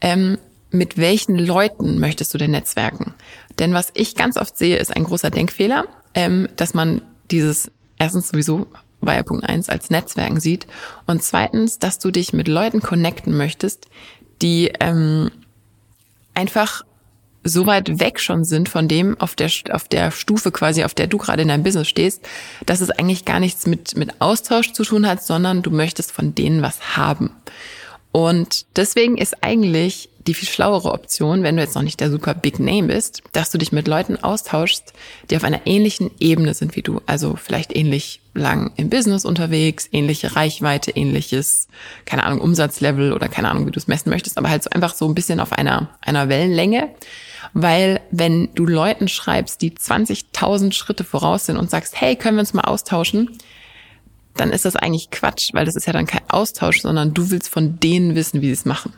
ähm, 0.00 0.38
mit 0.70 0.98
welchen 0.98 1.38
Leuten 1.38 1.98
möchtest 1.98 2.32
du 2.34 2.38
denn 2.38 2.50
netzwerken? 2.50 3.14
Denn 3.58 3.74
was 3.74 3.90
ich 3.94 4.14
ganz 4.14 4.36
oft 4.36 4.56
sehe, 4.56 4.76
ist 4.76 4.94
ein 4.94 5.04
großer 5.04 5.30
Denkfehler, 5.30 5.86
ähm, 6.14 6.48
dass 6.56 6.74
man 6.74 7.02
dieses 7.30 7.70
erstens 7.98 8.28
sowieso 8.28 8.66
ja 9.06 9.22
Punkt 9.22 9.48
eins 9.48 9.68
als 9.68 9.90
Netzwerken 9.90 10.40
sieht 10.40 10.66
und 11.06 11.22
zweitens, 11.22 11.78
dass 11.78 11.98
du 11.98 12.10
dich 12.10 12.32
mit 12.32 12.48
Leuten 12.48 12.80
connecten 12.80 13.36
möchtest, 13.36 13.86
die 14.42 14.72
ähm, 14.80 15.30
einfach 16.34 16.82
so 17.48 17.66
weit 17.66 18.00
weg 18.00 18.20
schon 18.20 18.44
sind 18.44 18.68
von 18.68 18.88
dem 18.88 19.18
auf 19.20 19.34
der, 19.34 19.50
auf 19.70 19.88
der 19.88 20.10
Stufe 20.10 20.50
quasi, 20.50 20.84
auf 20.84 20.94
der 20.94 21.06
du 21.06 21.18
gerade 21.18 21.42
in 21.42 21.48
deinem 21.48 21.62
Business 21.62 21.88
stehst, 21.88 22.26
dass 22.66 22.80
es 22.80 22.90
eigentlich 22.90 23.24
gar 23.24 23.40
nichts 23.40 23.66
mit, 23.66 23.96
mit 23.96 24.20
Austausch 24.20 24.72
zu 24.72 24.84
tun 24.84 25.06
hat, 25.06 25.22
sondern 25.22 25.62
du 25.62 25.70
möchtest 25.70 26.12
von 26.12 26.34
denen 26.34 26.62
was 26.62 26.96
haben. 26.96 27.30
Und 28.12 28.66
deswegen 28.76 29.18
ist 29.18 29.42
eigentlich 29.42 30.08
die 30.28 30.34
viel 30.34 30.48
schlauere 30.48 30.92
Option, 30.92 31.42
wenn 31.42 31.56
du 31.56 31.62
jetzt 31.62 31.74
noch 31.74 31.82
nicht 31.82 32.00
der 32.00 32.10
super 32.10 32.34
Big 32.34 32.58
Name 32.58 32.88
bist, 32.88 33.22
dass 33.32 33.50
du 33.50 33.56
dich 33.56 33.72
mit 33.72 33.88
Leuten 33.88 34.16
austauschst, 34.22 34.92
die 35.30 35.36
auf 35.36 35.44
einer 35.44 35.66
ähnlichen 35.66 36.10
Ebene 36.20 36.52
sind 36.52 36.76
wie 36.76 36.82
du. 36.82 37.00
Also 37.06 37.36
vielleicht 37.36 37.74
ähnlich 37.74 38.20
lang 38.34 38.72
im 38.76 38.90
Business 38.90 39.24
unterwegs, 39.24 39.88
ähnliche 39.90 40.36
Reichweite, 40.36 40.90
ähnliches, 40.90 41.68
keine 42.04 42.24
Ahnung, 42.24 42.40
Umsatzlevel 42.40 43.12
oder 43.12 43.28
keine 43.28 43.50
Ahnung, 43.50 43.66
wie 43.66 43.70
du 43.70 43.78
es 43.78 43.88
messen 43.88 44.10
möchtest, 44.10 44.36
aber 44.36 44.50
halt 44.50 44.62
so 44.62 44.70
einfach 44.70 44.94
so 44.94 45.08
ein 45.08 45.14
bisschen 45.14 45.40
auf 45.40 45.52
einer, 45.52 45.88
einer 46.02 46.28
Wellenlänge 46.28 46.90
Weil 47.52 48.00
wenn 48.10 48.54
du 48.54 48.66
Leuten 48.66 49.08
schreibst, 49.08 49.62
die 49.62 49.72
20.000 49.72 50.72
Schritte 50.72 51.04
voraus 51.04 51.46
sind 51.46 51.56
und 51.56 51.70
sagst, 51.70 52.00
hey, 52.00 52.16
können 52.16 52.36
wir 52.36 52.40
uns 52.40 52.54
mal 52.54 52.62
austauschen, 52.62 53.38
dann 54.34 54.50
ist 54.50 54.64
das 54.64 54.76
eigentlich 54.76 55.10
Quatsch, 55.10 55.50
weil 55.52 55.64
das 55.64 55.76
ist 55.76 55.86
ja 55.86 55.92
dann 55.92 56.06
kein 56.06 56.28
Austausch, 56.28 56.80
sondern 56.80 57.14
du 57.14 57.30
willst 57.30 57.48
von 57.48 57.80
denen 57.80 58.14
wissen, 58.14 58.40
wie 58.40 58.46
sie 58.46 58.52
es 58.52 58.64
machen. 58.64 58.92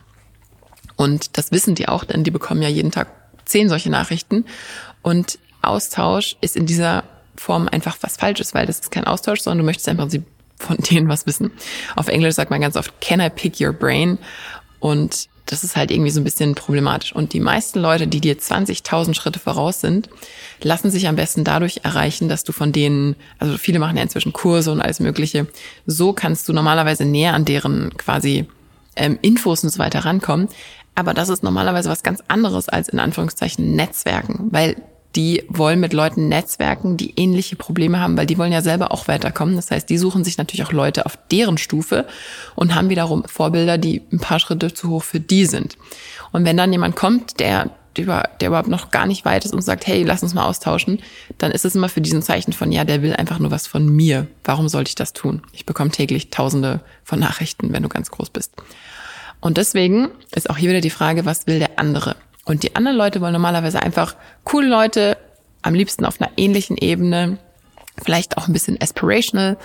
Und 0.97 1.39
das 1.39 1.51
wissen 1.51 1.75
die 1.75 1.89
auch, 1.89 2.05
denn 2.05 2.25
die 2.25 2.31
bekommen 2.31 2.63
ja 2.63 2.69
jeden 2.69 2.91
Tag 2.91 3.09
zehn 3.47 3.69
solche 3.69 3.91
Nachrichten. 3.91 4.45
Und 5.03 5.39
Austausch 5.63 6.37
ist 6.41 6.57
in 6.57 6.67
dieser 6.67 7.05
Form 7.37 7.69
einfach 7.69 7.97
was 8.03 8.17
Falsches, 8.17 8.55
weil 8.55 8.67
das 8.67 8.81
ist 8.81 8.91
kein 8.91 9.05
Austausch, 9.05 9.41
sondern 9.41 9.59
du 9.59 9.65
möchtest 9.65 9.89
im 9.89 9.97
Prinzip 9.97 10.25
von 10.59 10.77
denen 10.91 11.09
was 11.09 11.27
wissen. 11.27 11.53
Auf 11.97 12.09
Englisch 12.09 12.35
sagt 12.35 12.51
man 12.51 12.61
ganz 12.61 12.77
oft, 12.77 13.01
can 13.01 13.21
I 13.21 13.31
pick 13.31 13.61
your 13.61 13.73
brain? 13.73 14.19
Und 14.79 15.29
das 15.51 15.65
ist 15.65 15.75
halt 15.75 15.91
irgendwie 15.91 16.11
so 16.11 16.21
ein 16.21 16.25
bisschen 16.25 16.55
problematisch. 16.55 17.13
Und 17.13 17.33
die 17.33 17.41
meisten 17.41 17.81
Leute, 17.81 18.07
die 18.07 18.21
dir 18.21 18.39
20.000 18.39 19.15
Schritte 19.15 19.41
voraus 19.41 19.81
sind, 19.81 20.09
lassen 20.63 20.91
sich 20.91 21.09
am 21.09 21.17
besten 21.17 21.43
dadurch 21.43 21.81
erreichen, 21.83 22.29
dass 22.29 22.45
du 22.45 22.53
von 22.53 22.71
denen, 22.71 23.17
also 23.39 23.59
viele 23.59 23.81
machen 23.81 23.97
ja 23.97 24.03
inzwischen 24.03 24.33
Kurse 24.33 24.71
und 24.71 24.81
alles 24.81 25.01
Mögliche. 25.01 25.49
So 25.87 26.13
kannst 26.13 26.49
du 26.49 26.53
normalerweise 26.53 27.05
näher 27.05 27.35
an 27.35 27.45
deren 27.45 27.97
quasi 27.97 28.47
ähm, 28.95 29.19
Infos 29.23 29.65
und 29.65 29.71
so 29.71 29.81
weiter 29.81 30.05
rankommen. 30.05 30.49
Aber 30.95 31.15
das 31.15 31.29
ist 31.29 31.43
normalerweise 31.43 31.89
was 31.89 32.03
ganz 32.03 32.23
anderes 32.29 32.69
als 32.69 32.89
in 32.89 33.01
Anführungszeichen 33.01 33.75
Netzwerken, 33.75 34.49
weil 34.53 34.77
die 35.17 35.45
wollen 35.49 35.81
mit 35.81 35.93
Leuten 35.93 36.29
netzwerken, 36.29 36.97
die 36.97 37.15
ähnliche 37.17 37.57
Probleme 37.57 37.99
haben, 37.99 38.17
weil 38.17 38.27
die 38.27 38.39
wollen 38.39 38.53
ja 38.53 38.63
selber 38.63 38.93
auch 38.93 39.09
weiterkommen. 39.09 39.57
Das 39.57 39.71
heißt, 39.71 39.89
die 39.91 39.99
suchen 39.99 40.25
sich 40.25 40.39
natürlich 40.39 40.65
auch 40.65 40.73
Leute 40.73 41.07
auf 41.07 41.19
deren 41.31 41.59
Stufe 41.59 42.07
und 42.55 42.75
haben 42.75 42.91
wiederum 42.91 43.25
Vorbilder, 43.25 43.77
die 43.77 44.03
ein 44.13 44.21
paar 44.21 44.39
Schritte 44.39 44.73
zu 44.73 44.89
hoch 44.91 45.03
für 45.03 45.21
die 45.21 45.47
sind. 45.47 45.77
Und 46.33 46.45
wenn 46.45 46.57
dann 46.57 46.73
jemand 46.73 46.95
kommt, 46.95 47.41
der, 47.41 47.71
der 47.97 48.49
überhaupt 48.49 48.69
noch 48.69 48.93
gar 48.93 49.07
nicht 49.07 49.25
weit 49.25 49.45
ist 49.45 49.53
und 49.53 49.63
sagt, 49.63 49.87
hey, 49.89 50.05
lass 50.05 50.23
uns 50.23 50.33
mal 50.33 50.47
austauschen, 50.47 51.01
dann 51.39 51.51
ist 51.51 51.65
es 51.65 51.75
immer 51.75 51.89
für 51.89 52.01
diesen 52.01 52.23
Zeichen 52.23 52.53
von, 52.53 52.71
ja, 52.71 52.85
der 52.85 53.03
will 53.03 53.15
einfach 53.15 53.41
nur 53.41 53.51
was 53.51 53.67
von 53.67 53.89
mir. 53.89 54.29
Warum 54.45 54.69
sollte 54.69 54.91
ich 54.91 54.95
das 54.95 55.13
tun? 55.13 55.43
Ich 55.53 55.67
bekomme 55.67 55.91
täglich 55.91 56.31
tausende 56.31 56.81
von 57.03 57.19
Nachrichten, 57.19 57.73
wenn 57.73 57.83
du 57.83 57.89
ganz 57.89 58.13
groß 58.13 58.31
bist. 58.31 58.53
Und 59.41 59.57
deswegen 59.57 60.09
ist 60.35 60.51
auch 60.51 60.57
hier 60.57 60.71
wieder 60.71 60.83
die 60.83 60.91
Frage, 60.91 61.25
was 61.25 61.47
will 61.47 61.59
der 61.59 61.79
andere? 61.79 62.15
Und 62.51 62.65
die 62.65 62.75
anderen 62.75 62.99
Leute 62.99 63.21
wollen 63.21 63.33
normalerweise 63.33 63.81
einfach 63.81 64.17
coole 64.43 64.67
Leute, 64.67 65.17
am 65.63 65.73
liebsten 65.73 66.05
auf 66.05 66.21
einer 66.21 66.33
ähnlichen 66.37 66.77
Ebene, 66.77 67.39
vielleicht 68.03 68.37
auch 68.37 68.49
ein 68.49 68.53
bisschen 68.53 68.77
aspirational, 68.83 69.57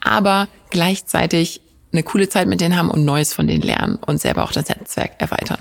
aber 0.00 0.48
gleichzeitig 0.70 1.60
eine 1.92 2.02
coole 2.02 2.28
Zeit 2.28 2.48
mit 2.48 2.60
denen 2.60 2.76
haben 2.76 2.90
und 2.90 3.04
Neues 3.04 3.32
von 3.32 3.46
denen 3.46 3.62
lernen 3.62 3.94
und 3.94 4.20
selber 4.20 4.42
auch 4.42 4.50
das 4.50 4.68
Netzwerk 4.68 5.12
erweitern. 5.18 5.58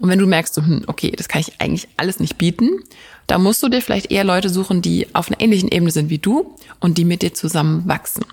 Und 0.00 0.08
wenn 0.08 0.18
du 0.18 0.26
merkst, 0.26 0.54
so, 0.54 0.62
hm, 0.62 0.84
okay, 0.86 1.12
das 1.16 1.28
kann 1.28 1.40
ich 1.40 1.60
eigentlich 1.60 1.88
alles 1.96 2.20
nicht 2.20 2.38
bieten, 2.38 2.80
da 3.28 3.36
musst 3.36 3.62
du 3.62 3.68
dir 3.68 3.82
vielleicht 3.82 4.10
eher 4.10 4.24
Leute 4.24 4.48
suchen, 4.48 4.80
die 4.80 5.06
auf 5.14 5.28
einer 5.28 5.40
ähnlichen 5.40 5.68
Ebene 5.68 5.90
sind 5.90 6.08
wie 6.08 6.18
du 6.18 6.56
und 6.80 6.96
die 6.96 7.04
mit 7.04 7.20
dir 7.20 7.34
zusammen 7.34 7.86
wachsen. 7.86 8.24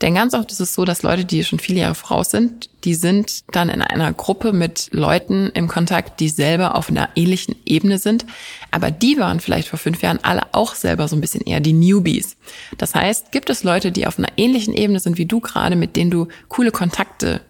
Denn 0.00 0.14
ganz 0.14 0.32
oft 0.32 0.50
ist 0.50 0.60
es 0.60 0.74
so, 0.74 0.84
dass 0.84 1.02
Leute, 1.02 1.24
die 1.24 1.44
schon 1.44 1.58
viele 1.58 1.80
Jahre 1.80 1.94
voraus 1.94 2.30
sind, 2.30 2.70
die 2.84 2.94
sind 2.94 3.42
dann 3.52 3.68
in 3.68 3.82
einer 3.82 4.12
Gruppe 4.12 4.52
mit 4.52 4.88
Leuten 4.92 5.50
im 5.52 5.68
Kontakt, 5.68 6.20
die 6.20 6.28
selber 6.28 6.76
auf 6.76 6.88
einer 6.88 7.10
ähnlichen 7.14 7.56
Ebene 7.66 7.98
sind. 7.98 8.24
Aber 8.70 8.90
die 8.90 9.18
waren 9.18 9.40
vielleicht 9.40 9.68
vor 9.68 9.78
fünf 9.78 10.00
Jahren 10.02 10.20
alle 10.22 10.42
auch 10.52 10.74
selber 10.74 11.08
so 11.08 11.16
ein 11.16 11.20
bisschen 11.20 11.42
eher 11.42 11.60
die 11.60 11.72
Newbies. 11.72 12.36
Das 12.78 12.94
heißt, 12.94 13.32
gibt 13.32 13.50
es 13.50 13.64
Leute, 13.64 13.92
die 13.92 14.06
auf 14.06 14.18
einer 14.18 14.28
ähnlichen 14.36 14.72
Ebene 14.72 15.00
sind 15.00 15.18
wie 15.18 15.26
du 15.26 15.40
gerade, 15.40 15.76
mit 15.76 15.96
denen 15.96 16.10
du 16.10 16.28
coole 16.48 16.70
Kontakte 16.70 17.40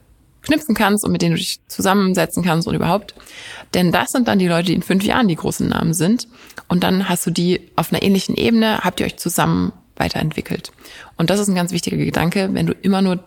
knipsen 0.43 0.75
kannst 0.75 1.05
und 1.05 1.13
mit 1.13 1.21
denen 1.21 1.33
du 1.33 1.39
dich 1.39 1.61
zusammensetzen 1.69 2.43
kannst 2.43 2.67
und 2.67 2.75
überhaupt. 2.75 3.15
Denn 3.75 3.93
das 3.93 4.13
sind 4.13 4.29
dann 4.29 4.39
die 4.39 4.49
Leute, 4.49 4.67
die 4.67 4.75
in 4.75 4.83
fünf 4.83 5.05
Jahren 5.05 5.29
die 5.29 5.37
großen 5.37 5.69
Namen 5.69 5.95
sind. 5.95 6.29
Und 6.69 6.83
dann 6.83 7.09
hast 7.09 7.27
du 7.27 7.31
die 7.31 7.71
auf 7.77 7.93
einer 7.93 8.03
ähnlichen 8.03 8.35
Ebene, 8.35 8.79
habt 8.79 9.01
ihr 9.01 9.07
euch 9.07 9.17
zusammen 9.17 9.73
weiterentwickelt. 9.97 10.73
Und 11.17 11.31
das 11.31 11.41
ist 11.41 11.49
ein 11.49 11.55
ganz 11.55 11.73
wichtiger 11.73 11.97
Gedanke, 11.97 12.51
wenn 12.53 12.67
du 12.67 12.73
immer 12.73 13.03
nur 13.03 13.23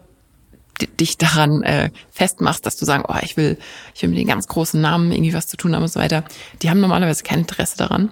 dich 0.99 1.17
daran 1.17 1.61
äh, 1.61 1.91
festmachst, 2.09 2.65
dass 2.65 2.77
du 2.77 2.85
sagst, 2.85 3.05
oh, 3.07 3.15
ich 3.21 3.37
will, 3.37 3.57
ich 3.93 4.01
will 4.01 4.09
mit 4.09 4.17
den 4.17 4.27
ganz 4.27 4.47
großen 4.47 4.81
Namen 4.81 5.11
irgendwie 5.11 5.33
was 5.33 5.47
zu 5.47 5.57
tun 5.57 5.75
haben 5.75 5.83
und 5.83 5.91
so 5.91 5.99
weiter. 5.99 6.23
Die 6.61 6.69
haben 6.69 6.79
normalerweise 6.79 7.23
kein 7.23 7.39
Interesse 7.39 7.77
daran. 7.77 8.11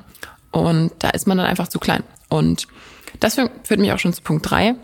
Und 0.52 0.92
da 1.00 1.10
ist 1.10 1.28
man 1.28 1.38
dann 1.38 1.48
einfach 1.48 1.68
zu 1.68 1.80
klein. 1.80 2.04
Und 2.28 2.68
das 3.20 3.36
führt 3.36 3.80
mich 3.80 3.92
auch 3.92 4.00
schon 4.00 4.14
zu 4.14 4.22
Punkt 4.22 4.50
drei. 4.50 4.76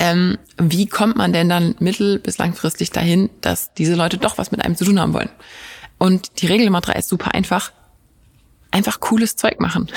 Ähm, 0.00 0.38
wie 0.58 0.86
kommt 0.86 1.16
man 1.16 1.32
denn 1.32 1.48
dann 1.48 1.76
mittel- 1.78 2.18
bis 2.18 2.38
langfristig 2.38 2.90
dahin, 2.90 3.30
dass 3.40 3.74
diese 3.74 3.94
Leute 3.94 4.18
doch 4.18 4.38
was 4.38 4.50
mit 4.50 4.64
einem 4.64 4.76
zu 4.76 4.84
tun 4.84 4.98
haben 4.98 5.12
wollen? 5.12 5.30
Und 6.04 6.42
die 6.42 6.46
Regel 6.48 6.66
Nummer 6.66 6.82
drei 6.82 6.98
ist 6.98 7.08
super 7.08 7.32
einfach 7.32 7.72
einfach 8.70 8.98
cooles 8.98 9.36
Zeug 9.36 9.60
machen. 9.60 9.88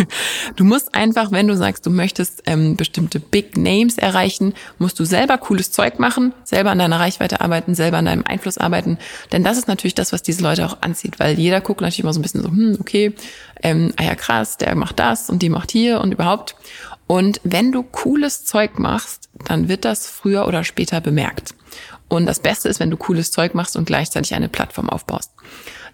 du 0.56 0.62
musst 0.62 0.94
einfach, 0.94 1.32
wenn 1.32 1.48
du 1.48 1.56
sagst, 1.56 1.86
du 1.86 1.90
möchtest 1.90 2.42
ähm, 2.44 2.76
bestimmte 2.76 3.20
Big 3.20 3.56
Names 3.56 3.96
erreichen, 3.96 4.52
musst 4.78 5.00
du 5.00 5.04
selber 5.04 5.38
cooles 5.38 5.72
Zeug 5.72 5.98
machen, 5.98 6.34
selber 6.44 6.70
an 6.70 6.78
deiner 6.78 7.00
Reichweite 7.00 7.40
arbeiten, 7.40 7.74
selber 7.74 7.96
an 7.96 8.04
deinem 8.04 8.24
Einfluss 8.26 8.58
arbeiten. 8.58 8.98
Denn 9.32 9.44
das 9.44 9.56
ist 9.56 9.66
natürlich 9.66 9.94
das, 9.94 10.12
was 10.12 10.22
diese 10.22 10.42
Leute 10.42 10.66
auch 10.66 10.76
anzieht, 10.82 11.18
weil 11.18 11.38
jeder 11.38 11.62
guckt 11.62 11.80
natürlich 11.80 12.00
immer 12.00 12.12
so 12.12 12.20
ein 12.20 12.22
bisschen 12.22 12.42
so, 12.42 12.50
hm, 12.50 12.76
okay, 12.78 13.14
ähm, 13.62 13.94
ah 13.96 14.04
ja 14.04 14.14
krass, 14.14 14.58
der 14.58 14.74
macht 14.74 14.98
das 14.98 15.30
und 15.30 15.40
die 15.40 15.48
macht 15.48 15.72
hier 15.72 16.02
und 16.02 16.12
überhaupt. 16.12 16.54
Und 17.06 17.40
wenn 17.44 17.72
du 17.72 17.82
cooles 17.82 18.44
Zeug 18.44 18.78
machst, 18.78 19.30
dann 19.46 19.68
wird 19.68 19.86
das 19.86 20.06
früher 20.06 20.46
oder 20.46 20.62
später 20.64 21.00
bemerkt. 21.00 21.54
Und 22.08 22.26
das 22.26 22.40
Beste 22.40 22.68
ist, 22.68 22.80
wenn 22.80 22.90
du 22.90 22.96
cooles 22.96 23.30
Zeug 23.30 23.54
machst 23.54 23.76
und 23.76 23.84
gleichzeitig 23.84 24.34
eine 24.34 24.48
Plattform 24.48 24.88
aufbaust. 24.88 25.32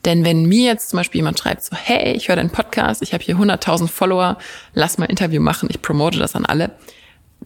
Denn 0.05 0.25
wenn 0.25 0.45
mir 0.47 0.65
jetzt 0.65 0.91
zum 0.91 0.99
Beispiel 0.99 1.21
jemand 1.21 1.39
schreibt, 1.39 1.65
so, 1.65 1.77
hey, 1.77 2.13
ich 2.15 2.29
höre 2.29 2.37
deinen 2.37 2.51
Podcast, 2.51 3.03
ich 3.03 3.15
habe 3.15 3.25
hier 3.25 3.37
100.000 3.37 3.89
Follower, 3.89 4.39
lass 4.75 4.99
mal 4.99 5.07
ein 5.07 5.11
Interview 5.11 5.41
machen, 5.41 5.69
ich 5.71 5.83
promote 5.83 6.19
das 6.19 6.37
an 6.37 6.45
alle, 6.45 6.73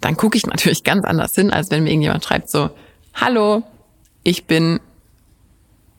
dann 0.00 0.16
gucke 0.16 0.36
ich 0.36 0.46
natürlich 0.46 0.84
ganz 0.84 1.04
anders 1.04 1.34
hin, 1.34 1.50
als 1.50 1.70
wenn 1.70 1.84
mir 1.84 1.90
irgendjemand 1.90 2.24
schreibt, 2.24 2.50
so, 2.50 2.70
hallo, 3.14 3.62
ich 4.22 4.44
bin 4.46 4.80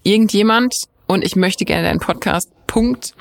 irgendjemand 0.03 0.83
und 1.07 1.23
ich 1.23 1.35
möchte 1.35 1.65
gerne 1.65 1.87
deinen 1.87 1.99
Podcast, 1.99 2.51
Punkt. 2.67 3.15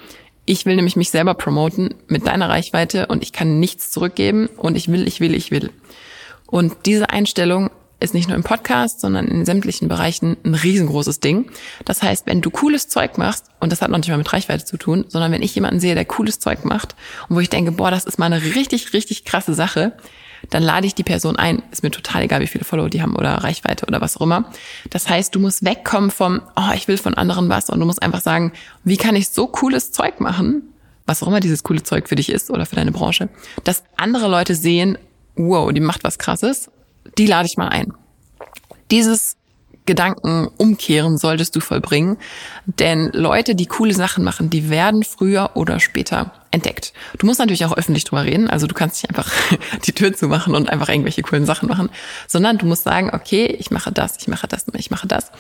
Ich 0.45 0.67
will 0.67 0.77
nämlich 0.77 0.97
mich 0.97 1.11
selber 1.11 1.35
promoten 1.35 1.95
mit 2.07 2.27
deiner 2.27 2.49
Reichweite 2.49 3.07
und 3.07 3.23
ich 3.23 3.33
kann 3.33 3.61
nichts 3.61 3.91
zurückgeben 3.91 4.49
und 4.57 4.77
ich 4.77 4.89
will, 4.89 5.07
ich 5.07 5.21
will, 5.21 5.35
ich 5.35 5.51
will. 5.51 5.71
Und 6.47 6.87
diese 6.87 7.11
Einstellung 7.11 7.71
ist 8.01 8.15
nicht 8.15 8.29
nur 8.29 8.37
im 8.37 8.45
Podcast, 8.45 9.01
sondern 9.01 9.27
in 9.27 9.45
sämtlichen 9.45 9.89
Bereichen 9.89 10.37
ein 10.45 10.55
riesengroßes 10.55 11.21
Ding. 11.21 11.51
Das 11.85 12.03
heißt, 12.03 12.27
wenn 12.27 12.41
du 12.41 12.51
cooles 12.51 12.89
Zeug 12.89 13.19
machst, 13.19 13.47
und 13.61 13.73
das 13.73 13.83
hat 13.83 13.91
noch 13.91 13.99
nicht 13.99 14.09
mal 14.09 14.19
mit 14.19 14.33
Reichweite 14.33 14.65
zu 14.65 14.77
tun, 14.77 15.05
sondern 15.09 15.33
wenn 15.33 15.43
ich 15.43 15.55
jemanden 15.55 15.81
sehe, 15.81 15.95
der 15.95 16.05
cooles 16.05 16.39
Zeug 16.39 16.65
macht 16.65 16.95
und 17.29 17.37
wo 17.37 17.41
ich 17.41 17.51
denke, 17.51 17.73
boah, 17.73 17.91
das 17.91 18.05
ist 18.05 18.19
mal 18.19 18.27
eine 18.27 18.43
richtig, 18.43 18.93
richtig 18.93 19.25
krasse 19.25 19.55
Sache, 19.55 19.93
dann 20.51 20.63
lade 20.63 20.87
ich 20.87 20.95
die 20.95 21.03
Person 21.03 21.35
ein. 21.37 21.63
Ist 21.73 21.83
mir 21.83 21.91
total 21.91 22.23
egal, 22.23 22.41
wie 22.41 22.47
viele 22.47 22.65
Follower 22.65 22.89
die 22.89 23.03
haben 23.03 23.17
oder 23.17 23.31
Reichweite 23.31 23.87
oder 23.87 24.01
was 24.01 24.17
auch 24.17 24.23
immer. 24.23 24.51
Das 24.91 25.09
heißt, 25.09 25.35
du 25.35 25.41
musst 25.41 25.65
wegkommen 25.65 26.13
vom, 26.13 26.43
oh, 26.55 26.73
ich 26.75 26.87
will 26.87 26.99
von 26.99 27.15
anderen 27.15 27.49
was 27.49 27.69
und 27.69 27.81
du 27.81 27.87
musst 27.87 28.03
einfach 28.03 28.21
sagen, 28.21 28.53
wie 28.85 28.97
kann 28.97 29.17
ich 29.17 29.31
so 29.31 29.49
cooles 29.49 29.91
Zeug 29.91 30.21
machen, 30.21 30.63
was 31.07 31.25
auch 31.25 31.27
immer 31.27 31.41
dieses 31.41 31.65
coole 31.65 31.83
Zeug 31.83 32.09
für 32.09 32.15
dich 32.15 32.31
ist 32.31 32.51
oder 32.51 32.67
für 32.67 32.77
deine 32.77 32.93
Branche, 32.93 33.29
dass 33.65 33.83
andere 33.97 34.29
Leute 34.29 34.55
sehen, 34.55 34.97
wow, 35.35 35.73
die 35.73 35.81
macht 35.81 36.05
was 36.05 36.19
krasses 36.19 36.71
die 37.17 37.27
lade 37.27 37.47
ich 37.47 37.57
mal 37.57 37.69
ein. 37.69 37.93
Dieses 38.91 39.39
Gedanken 39.89 40.49
umkehren 40.59 41.17
solltest 41.17 41.57
du 41.57 41.61
vollbringen, 41.61 42.19
denn 42.67 43.11
Leute, 43.15 43.55
die 43.55 43.65
coole 43.65 43.95
Sachen 43.95 44.23
machen, 44.23 44.51
die 44.51 44.69
werden 44.69 45.03
früher 45.03 45.53
oder 45.55 45.81
später 45.81 46.33
entdeckt. 46.51 46.93
Du 47.17 47.25
musst 47.25 47.39
natürlich 47.39 47.65
auch 47.65 47.75
öffentlich 47.75 48.05
drüber 48.05 48.25
reden, 48.25 48.51
also 48.51 48.67
du 48.67 48.75
kannst 48.75 49.03
nicht 49.03 49.09
einfach 49.09 49.33
die 49.87 49.93
Tür 49.93 50.13
zumachen 50.13 50.55
und 50.55 50.69
einfach 50.69 50.91
irgendwelche 50.91 51.23
coolen 51.23 51.47
Sachen 51.47 51.71
machen, 51.71 51.89
sondern 52.27 52.59
du 52.59 52.67
musst 52.67 52.85
sagen, 52.85 53.11
okay, 53.15 53.47
ich 53.47 53.71
mache 53.71 53.91
das, 53.91 54.19
ich 54.19 54.29
mache 54.29 54.47
das, 54.47 54.67
ich 54.75 54.91
mache 54.91 55.09
das. 55.09 55.33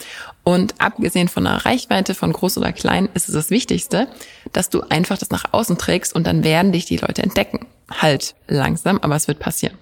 Und 0.45 0.81
abgesehen 0.81 1.29
von 1.29 1.45
der 1.45 1.67
Reichweite 1.67 2.15
von 2.15 2.33
groß 2.33 2.57
oder 2.57 2.73
klein 2.73 3.11
ist 3.13 3.29
es 3.29 3.35
das 3.35 3.51
Wichtigste, 3.51 4.09
dass 4.55 4.71
du 4.71 4.81
einfach 4.89 5.19
das 5.19 5.29
nach 5.29 5.45
außen 5.53 5.77
trägst 5.77 6.15
und 6.15 6.27
dann 6.27 6.43
werden 6.43 6.73
dich 6.73 6.87
die 6.87 6.97
Leute 6.97 7.23
entdecken. 7.23 7.67
Halt 7.91 8.35
langsam, 8.47 8.97
aber 9.03 9.15
es 9.15 9.29
wird 9.29 9.41
passieren. 9.41 9.77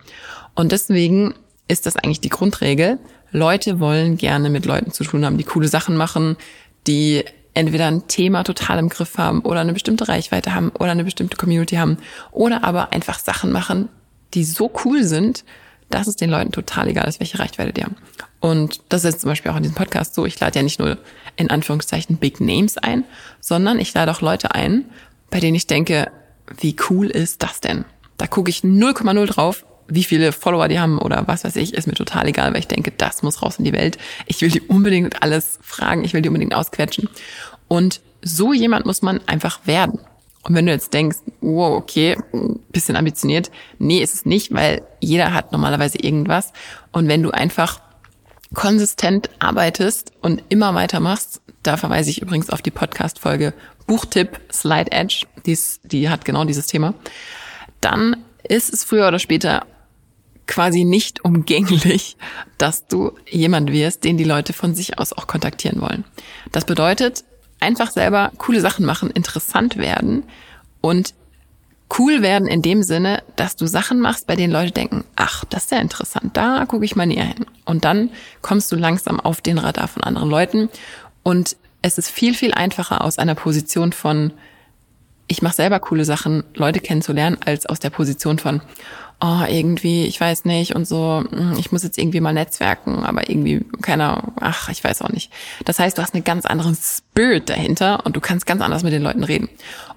Und 0.56 0.72
deswegen 0.72 1.34
ist 1.68 1.86
das 1.86 1.96
eigentlich 1.96 2.20
die 2.20 2.28
Grundregel. 2.28 2.98
Leute 3.32 3.80
wollen 3.80 4.16
gerne 4.16 4.50
mit 4.50 4.66
Leuten 4.66 4.92
zu 4.92 5.04
tun 5.04 5.24
haben, 5.24 5.36
die 5.36 5.44
coole 5.44 5.68
Sachen 5.68 5.96
machen, 5.96 6.36
die 6.86 7.24
entweder 7.54 7.86
ein 7.86 8.06
Thema 8.06 8.44
total 8.44 8.78
im 8.78 8.88
Griff 8.88 9.18
haben 9.18 9.40
oder 9.40 9.60
eine 9.60 9.72
bestimmte 9.72 10.08
Reichweite 10.08 10.54
haben 10.54 10.70
oder 10.70 10.90
eine 10.90 11.04
bestimmte 11.04 11.36
Community 11.36 11.76
haben 11.76 11.98
oder 12.30 12.64
aber 12.64 12.92
einfach 12.92 13.18
Sachen 13.18 13.50
machen, 13.50 13.88
die 14.34 14.44
so 14.44 14.70
cool 14.84 15.04
sind, 15.04 15.44
dass 15.88 16.06
es 16.06 16.16
den 16.16 16.30
Leuten 16.30 16.52
total 16.52 16.88
egal 16.88 17.08
ist, 17.08 17.20
welche 17.20 17.38
Reichweite 17.38 17.72
die 17.72 17.84
haben. 17.84 17.96
Und 18.40 18.80
das 18.90 19.04
ist 19.04 19.20
zum 19.20 19.30
Beispiel 19.30 19.50
auch 19.50 19.56
in 19.56 19.62
diesem 19.62 19.76
Podcast 19.76 20.14
so. 20.14 20.26
Ich 20.26 20.38
lade 20.38 20.58
ja 20.58 20.62
nicht 20.62 20.78
nur 20.78 20.98
in 21.36 21.50
Anführungszeichen 21.50 22.18
Big 22.18 22.40
Names 22.40 22.76
ein, 22.76 23.04
sondern 23.40 23.78
ich 23.78 23.94
lade 23.94 24.10
auch 24.10 24.20
Leute 24.20 24.54
ein, 24.54 24.84
bei 25.30 25.40
denen 25.40 25.54
ich 25.54 25.66
denke, 25.66 26.10
wie 26.58 26.76
cool 26.90 27.06
ist 27.06 27.42
das 27.42 27.60
denn? 27.60 27.84
Da 28.18 28.26
gucke 28.26 28.50
ich 28.50 28.60
0,0 28.60 29.26
drauf, 29.26 29.64
wie 29.88 30.04
viele 30.04 30.32
Follower 30.32 30.68
die 30.68 30.80
haben 30.80 30.98
oder 30.98 31.24
was 31.26 31.44
weiß 31.44 31.56
ich, 31.56 31.74
ist 31.74 31.86
mir 31.86 31.94
total 31.94 32.26
egal, 32.26 32.52
weil 32.52 32.60
ich 32.60 32.68
denke, 32.68 32.92
das 32.96 33.22
muss 33.22 33.42
raus 33.42 33.58
in 33.58 33.64
die 33.64 33.72
Welt. 33.72 33.98
Ich 34.26 34.40
will 34.40 34.50
die 34.50 34.60
unbedingt 34.60 35.22
alles 35.22 35.58
fragen, 35.62 36.04
ich 36.04 36.12
will 36.12 36.22
die 36.22 36.28
unbedingt 36.28 36.54
ausquetschen. 36.54 37.08
Und 37.68 38.00
so 38.22 38.52
jemand 38.52 38.86
muss 38.86 39.02
man 39.02 39.20
einfach 39.26 39.60
werden. 39.66 40.00
Und 40.42 40.54
wenn 40.54 40.66
du 40.66 40.72
jetzt 40.72 40.94
denkst, 40.94 41.18
wow, 41.40 41.76
okay, 41.76 42.16
bisschen 42.70 42.96
ambitioniert, 42.96 43.50
nee, 43.78 44.00
ist 44.00 44.14
es 44.14 44.26
nicht, 44.26 44.54
weil 44.54 44.82
jeder 45.00 45.34
hat 45.34 45.50
normalerweise 45.50 45.98
irgendwas. 45.98 46.52
Und 46.92 47.08
wenn 47.08 47.22
du 47.22 47.32
einfach 47.32 47.80
konsistent 48.54 49.28
arbeitest 49.40 50.12
und 50.20 50.44
immer 50.48 50.74
weitermachst, 50.74 51.40
da 51.64 51.76
verweise 51.76 52.10
ich 52.10 52.22
übrigens 52.22 52.50
auf 52.50 52.62
die 52.62 52.70
Podcast-Folge 52.70 53.54
Buchtipp 53.88 54.40
Slide 54.52 54.92
Edge, 54.92 55.26
die, 55.46 55.58
die 55.82 56.08
hat 56.08 56.24
genau 56.24 56.44
dieses 56.44 56.68
Thema, 56.68 56.94
dann 57.80 58.16
ist 58.48 58.72
es 58.72 58.84
früher 58.84 59.08
oder 59.08 59.18
später 59.18 59.66
quasi 60.46 60.84
nicht 60.84 61.24
umgänglich, 61.24 62.16
dass 62.58 62.86
du 62.86 63.12
jemand 63.28 63.72
wirst, 63.72 64.04
den 64.04 64.16
die 64.16 64.24
Leute 64.24 64.52
von 64.52 64.74
sich 64.74 64.98
aus 64.98 65.12
auch 65.12 65.26
kontaktieren 65.26 65.80
wollen. 65.80 66.04
Das 66.52 66.64
bedeutet, 66.64 67.24
einfach 67.60 67.90
selber 67.90 68.32
coole 68.38 68.60
Sachen 68.60 68.86
machen, 68.86 69.10
interessant 69.10 69.76
werden 69.76 70.24
und 70.80 71.14
cool 71.98 72.20
werden 72.20 72.48
in 72.48 72.62
dem 72.62 72.82
Sinne, 72.82 73.22
dass 73.36 73.56
du 73.56 73.66
Sachen 73.66 74.00
machst, 74.00 74.26
bei 74.26 74.36
denen 74.36 74.52
Leute 74.52 74.72
denken, 74.72 75.04
ach, 75.14 75.44
das 75.44 75.64
ist 75.64 75.70
sehr 75.70 75.80
interessant, 75.80 76.36
da 76.36 76.66
gucke 76.66 76.84
ich 76.84 76.96
mal 76.96 77.06
näher 77.06 77.24
hin. 77.24 77.46
Und 77.64 77.84
dann 77.84 78.10
kommst 78.42 78.70
du 78.72 78.76
langsam 78.76 79.20
auf 79.20 79.40
den 79.40 79.58
Radar 79.58 79.88
von 79.88 80.02
anderen 80.02 80.28
Leuten 80.28 80.68
und 81.22 81.56
es 81.82 81.98
ist 81.98 82.10
viel, 82.10 82.34
viel 82.34 82.52
einfacher 82.52 83.02
aus 83.04 83.18
einer 83.18 83.36
Position 83.36 83.92
von, 83.92 84.32
ich 85.28 85.42
mache 85.42 85.54
selber 85.54 85.80
coole 85.80 86.04
Sachen, 86.04 86.44
Leute 86.54 86.80
kennenzulernen, 86.80 87.38
als 87.44 87.66
aus 87.66 87.80
der 87.80 87.90
Position 87.90 88.38
von, 88.38 88.60
oh, 89.20 89.42
irgendwie, 89.48 90.06
ich 90.06 90.20
weiß 90.20 90.44
nicht 90.44 90.74
und 90.74 90.86
so, 90.86 91.24
hm, 91.28 91.54
ich 91.58 91.72
muss 91.72 91.82
jetzt 91.82 91.98
irgendwie 91.98 92.20
mal 92.20 92.32
netzwerken, 92.32 93.04
aber 93.04 93.28
irgendwie 93.28 93.64
keiner, 93.82 94.32
ach, 94.40 94.68
ich 94.68 94.84
weiß 94.84 95.02
auch 95.02 95.08
nicht. 95.08 95.32
Das 95.64 95.78
heißt, 95.78 95.96
du 95.96 96.02
hast 96.02 96.14
einen 96.14 96.24
ganz 96.24 96.46
anderen 96.46 96.76
Spirit 96.76 97.48
dahinter 97.48 98.04
und 98.04 98.14
du 98.16 98.20
kannst 98.20 98.46
ganz 98.46 98.62
anders 98.62 98.82
mit 98.82 98.92
den 98.92 99.02
Leuten 99.02 99.24
reden. 99.24 99.48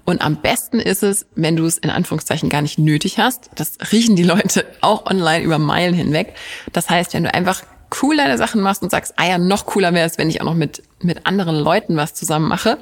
Und 0.04 0.22
am 0.22 0.36
besten 0.36 0.80
ist 0.80 1.02
es, 1.02 1.26
wenn 1.34 1.56
du 1.56 1.66
es 1.66 1.78
in 1.78 1.90
Anführungszeichen 1.90 2.48
gar 2.48 2.62
nicht 2.62 2.78
nötig 2.78 3.18
hast. 3.18 3.50
Das 3.54 3.78
riechen 3.92 4.16
die 4.16 4.22
Leute 4.24 4.64
auch 4.80 5.06
online 5.06 5.44
über 5.44 5.58
Meilen 5.58 5.94
hinweg. 5.94 6.34
Das 6.72 6.88
heißt, 6.88 7.14
wenn 7.14 7.24
du 7.24 7.34
einfach 7.34 7.62
cool 8.02 8.16
deine 8.16 8.38
Sachen 8.38 8.62
machst 8.62 8.82
und 8.82 8.90
sagst, 8.90 9.14
ah 9.16 9.28
ja, 9.28 9.38
noch 9.38 9.66
cooler 9.66 9.92
wäre 9.92 10.06
es, 10.06 10.16
wenn 10.16 10.30
ich 10.30 10.40
auch 10.40 10.46
noch 10.46 10.54
mit, 10.54 10.82
mit 11.00 11.26
anderen 11.26 11.56
Leuten 11.56 11.96
was 11.96 12.14
zusammen 12.14 12.48
mache, 12.48 12.78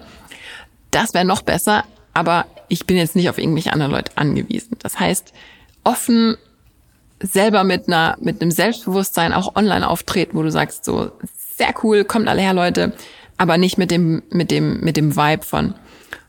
das 0.91 1.13
wäre 1.15 1.25
noch 1.25 1.43
besser, 1.43 1.85
aber 2.15 2.47
ich 2.69 2.87
bin 2.87 2.97
jetzt 2.97 3.17
nicht 3.17 3.31
auf 3.31 3.39
irgendwelche 3.39 3.73
anderen 3.73 3.93
Leute 3.93 4.13
angewiesen. 4.17 4.77
Das 4.81 4.99
heißt, 4.99 5.33
offen 5.85 6.37
selber 7.21 7.65
mit 7.65 7.89
einer, 7.89 8.17
mit 8.21 8.41
einem 8.41 8.51
Selbstbewusstsein 8.51 9.33
auch 9.33 9.57
online 9.57 9.89
auftreten, 9.89 10.37
wo 10.37 10.43
du 10.43 10.51
sagst 10.51 10.85
so, 10.85 11.11
sehr 11.57 11.75
cool, 11.83 12.05
kommt 12.05 12.29
alle 12.29 12.43
her, 12.43 12.55
Leute, 12.55 12.93
aber 13.37 13.59
nicht 13.59 13.79
mit 13.79 13.91
dem, 13.91 14.23
mit 14.31 14.51
dem, 14.51 14.81
mit 14.81 14.97
dem 14.97 15.17
Vibe 15.17 15.45
von, 15.45 15.75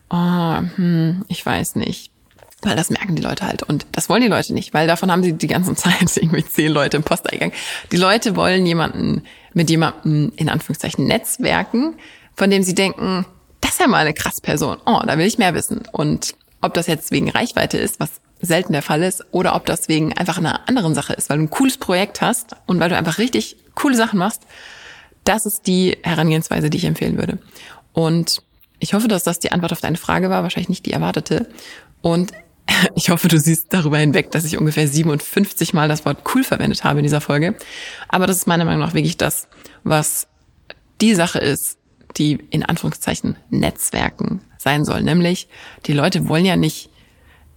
oh, 0.10 0.58
hm, 0.76 1.26
ich 1.28 1.46
weiß 1.46 1.76
nicht. 1.76 2.12
Weil 2.62 2.76
das 2.76 2.90
merken 2.90 3.16
die 3.16 3.22
Leute 3.22 3.46
halt. 3.46 3.64
Und 3.64 3.86
das 3.94 4.10
wollen 4.10 4.22
die 4.22 4.28
Leute 4.28 4.54
nicht, 4.54 4.74
weil 4.74 4.86
davon 4.86 5.10
haben 5.12 5.24
sie 5.24 5.34
die 5.34 5.48
ganze 5.48 5.76
Zeit 5.76 6.18
irgendwie 6.18 6.44
zehn 6.44 6.72
Leute 6.72 6.98
im 6.98 7.04
Posteingang. 7.04 7.54
Die 7.92 7.98
Leute 7.98 8.36
wollen 8.36 8.66
jemanden, 8.66 9.24
mit 9.54 9.70
jemandem 9.70 10.34
in 10.36 10.50
Anführungszeichen 10.50 11.06
Netzwerken, 11.06 11.96
von 12.36 12.50
dem 12.50 12.64
sie 12.64 12.76
denken, 12.76 13.26
das 13.70 13.76
ist 13.76 13.82
ja 13.82 13.88
mal 13.88 14.00
eine 14.00 14.16
krass 14.16 14.42
Person. 14.42 14.78
Oh, 14.88 15.00
da 15.06 15.16
will 15.20 15.28
ich 15.28 15.38
mehr 15.38 15.54
wissen. 15.54 15.84
Und 15.92 16.34
ob 16.60 16.74
das 16.74 16.88
jetzt 16.88 17.12
wegen 17.12 17.30
Reichweite 17.30 17.78
ist, 17.78 18.00
was 18.00 18.10
selten 18.42 18.74
der 18.74 18.82
Fall 18.82 19.04
ist, 19.04 19.24
oder 19.30 19.56
ob 19.56 19.68
das 19.68 19.88
wegen 19.88 20.12
einfach 20.18 20.40
einer 20.40 20.68
anderen 20.68 20.96
Sache 20.96 21.14
ist, 21.14 21.30
weil 21.30 21.38
du 21.38 21.44
ein 21.44 21.50
cooles 21.52 21.78
Projekt 21.78 22.20
hast 22.20 22.56
und 22.66 22.80
weil 22.80 22.90
du 22.90 22.98
einfach 22.98 23.20
richtig 23.20 23.58
coole 23.76 23.96
Sachen 23.96 24.18
machst, 24.18 24.42
das 25.24 25.46
ist 25.46 25.68
die 25.68 26.00
Herangehensweise, 26.02 26.72
die 26.72 26.78
ich 26.78 26.86
empfehlen 26.86 27.18
würde. 27.18 27.38
Und 27.94 28.42
ich 28.80 28.96
hoffe, 28.96 29.08
dass 29.08 29.24
das 29.24 29.38
die 29.38 29.52
Antwort 29.52 29.72
auf 29.72 29.82
deine 29.82 29.98
Frage 29.98 30.32
war, 30.32 30.42
wahrscheinlich 30.42 30.70
nicht 30.70 30.88
die 30.88 30.94
erwartete. 30.94 31.48
Und 32.02 32.32
ich 32.96 33.12
hoffe, 33.12 33.28
du 33.28 33.40
siehst 33.40 33.68
darüber 33.70 34.00
hinweg, 34.00 34.32
dass 34.32 34.46
ich 34.46 34.58
ungefähr 34.58 34.88
57 34.88 35.76
Mal 35.76 35.88
das 35.88 36.06
Wort 36.06 36.24
cool 36.34 36.44
verwendet 36.44 36.84
habe 36.84 37.00
in 37.00 37.04
dieser 37.04 37.22
Folge. 37.22 37.54
Aber 38.08 38.26
das 38.26 38.38
ist 38.38 38.48
meiner 38.48 38.66
Meinung 38.66 38.82
nach 38.82 38.96
wirklich 38.96 39.18
das, 39.18 39.48
was 39.84 40.28
die 41.02 41.14
Sache 41.14 41.38
ist, 41.38 41.79
die 42.18 42.40
in 42.50 42.64
Anführungszeichen 42.64 43.36
Netzwerken 43.50 44.42
sein 44.58 44.86
soll. 44.86 45.02
Nämlich, 45.02 45.48
die 45.86 45.94
Leute 45.94 46.28
wollen 46.28 46.46
ja 46.46 46.56
nicht 46.56 46.90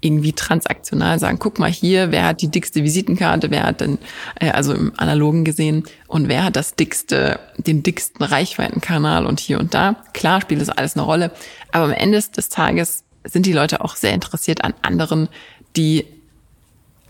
irgendwie 0.02 0.32
transaktional 0.32 1.18
sagen, 1.18 1.38
guck 1.38 1.58
mal 1.58 1.70
hier, 1.70 2.10
wer 2.10 2.26
hat 2.26 2.42
die 2.42 2.48
dickste 2.48 2.82
Visitenkarte, 2.82 3.50
wer 3.50 3.62
hat 3.62 3.80
denn, 3.80 3.98
äh, 4.40 4.50
also 4.50 4.74
im 4.74 4.92
analogen 4.96 5.44
gesehen, 5.44 5.84
und 6.08 6.28
wer 6.28 6.44
hat 6.44 6.56
das 6.56 6.74
dickste, 6.74 7.38
den 7.56 7.82
dicksten 7.84 8.24
Reichweitenkanal 8.24 9.24
und 9.24 9.38
hier 9.38 9.60
und 9.60 9.74
da. 9.74 9.96
Klar 10.12 10.40
spielt 10.40 10.60
das 10.60 10.70
alles 10.70 10.96
eine 10.96 11.04
Rolle, 11.04 11.30
aber 11.70 11.84
am 11.84 11.92
Ende 11.92 12.20
des 12.20 12.48
Tages 12.48 13.04
sind 13.24 13.46
die 13.46 13.52
Leute 13.52 13.80
auch 13.80 13.94
sehr 13.94 14.12
interessiert 14.12 14.64
an 14.64 14.74
anderen, 14.82 15.28
die 15.76 16.04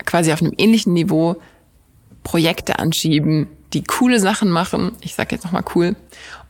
quasi 0.05 0.31
auf 0.31 0.41
einem 0.41 0.53
ähnlichen 0.57 0.93
Niveau 0.93 1.37
Projekte 2.23 2.79
anschieben, 2.79 3.47
die 3.73 3.83
coole 3.83 4.19
Sachen 4.19 4.49
machen, 4.49 4.91
ich 5.01 5.15
sage 5.15 5.35
jetzt 5.35 5.45
nochmal 5.45 5.65
cool, 5.75 5.95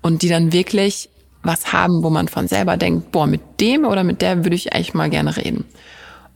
und 0.02 0.22
die 0.22 0.30
dann 0.30 0.54
wirklich 0.54 1.10
was 1.42 1.74
haben, 1.74 2.04
wo 2.04 2.10
man 2.10 2.28
von 2.28 2.48
selber 2.48 2.78
denkt, 2.78 3.12
boah, 3.12 3.28
mit 3.28 3.60
dem 3.60 3.86
oder 3.86 4.04
mit 4.04 4.22
der 4.22 4.44
würde 4.44 4.56
ich 4.56 4.74
eigentlich 4.74 4.94
mal 4.94 5.10
gerne 5.10 5.36
reden. 5.36 5.66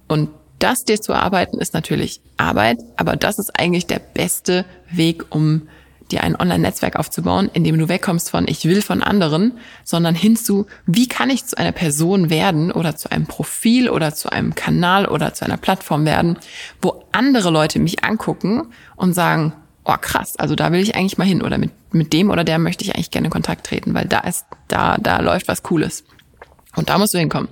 Und 0.08 0.30
das 0.60 0.86
dir 0.86 1.00
zu 1.00 1.14
arbeiten 1.14 1.60
ist 1.60 1.74
natürlich 1.74 2.22
Arbeit, 2.38 2.80
aber 2.96 3.16
das 3.16 3.40
ist 3.40 3.58
eigentlich 3.60 3.86
der 3.86 4.00
beste 4.00 4.66
Weg, 4.90 5.26
um 5.30 5.68
dir 6.12 6.24
ein 6.24 6.40
Online-Netzwerk 6.40 6.96
aufzubauen, 6.96 7.50
in 7.54 7.64
dem 7.64 7.78
du 7.78 7.90
wegkommst 7.90 8.30
von 8.30 8.48
ich 8.48 8.66
will 8.66 8.82
von 8.82 9.04
anderen, 9.04 9.54
sondern 9.84 10.16
hinzu, 10.16 10.66
wie 10.86 11.08
kann 11.08 11.30
ich 11.30 11.46
zu 11.46 11.58
einer 11.58 11.74
Person 11.74 12.30
werden 12.30 12.72
oder 12.72 12.96
zu 12.96 13.12
einem 13.12 13.26
Profil 13.26 13.90
oder 13.90 14.14
zu 14.14 14.32
einem 14.32 14.56
Kanal 14.56 15.06
oder 15.06 15.34
zu 15.34 15.46
einer 15.46 15.58
Plattform 15.58 16.06
werden, 16.06 16.38
wo 16.82 17.04
andere 17.12 17.50
Leute 17.50 17.80
mich 17.80 18.04
angucken 18.04 18.68
und 18.96 19.14
sagen, 19.14 19.54
oh 19.88 19.96
krass, 20.00 20.36
also 20.38 20.54
da 20.54 20.72
will 20.72 20.82
ich 20.82 20.96
eigentlich 20.96 21.18
mal 21.18 21.26
hin 21.26 21.42
oder 21.42 21.58
mit, 21.58 21.72
mit 21.94 22.12
dem 22.12 22.30
oder 22.30 22.44
der 22.44 22.60
möchte 22.60 22.84
ich 22.84 22.94
eigentlich 22.94 23.10
gerne 23.10 23.28
in 23.28 23.32
Kontakt 23.32 23.66
treten, 23.66 23.94
weil 23.94 24.06
da 24.06 24.20
ist, 24.20 24.46
da, 24.68 24.98
da 24.98 25.22
läuft 25.22 25.48
was 25.48 25.64
Cooles. 25.64 26.04
Und 26.76 26.90
da 26.90 26.98
musst 26.98 27.14
du 27.14 27.18
hinkommen. 27.18 27.48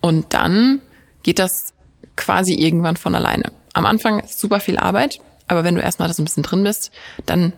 Und 0.00 0.32
dann 0.32 0.80
geht 1.24 1.40
das 1.40 1.74
quasi 2.14 2.54
irgendwann 2.54 2.96
von 2.96 3.14
alleine. 3.16 3.50
Am 3.72 3.84
Anfang 3.84 4.20
ist 4.20 4.38
super 4.38 4.60
viel 4.60 4.78
Arbeit, 4.78 5.18
aber 5.48 5.64
wenn 5.64 5.74
du 5.74 5.82
erstmal 5.82 6.08
das 6.08 6.18
ein 6.18 6.24
bisschen 6.24 6.44
drin 6.44 6.62
bist, 6.62 6.92
dann 7.26 7.52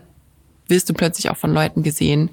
wirst 0.67 0.89
du 0.89 0.93
plötzlich 0.93 1.29
auch 1.29 1.37
von 1.37 1.53
Leuten 1.53 1.83
gesehen, 1.83 2.31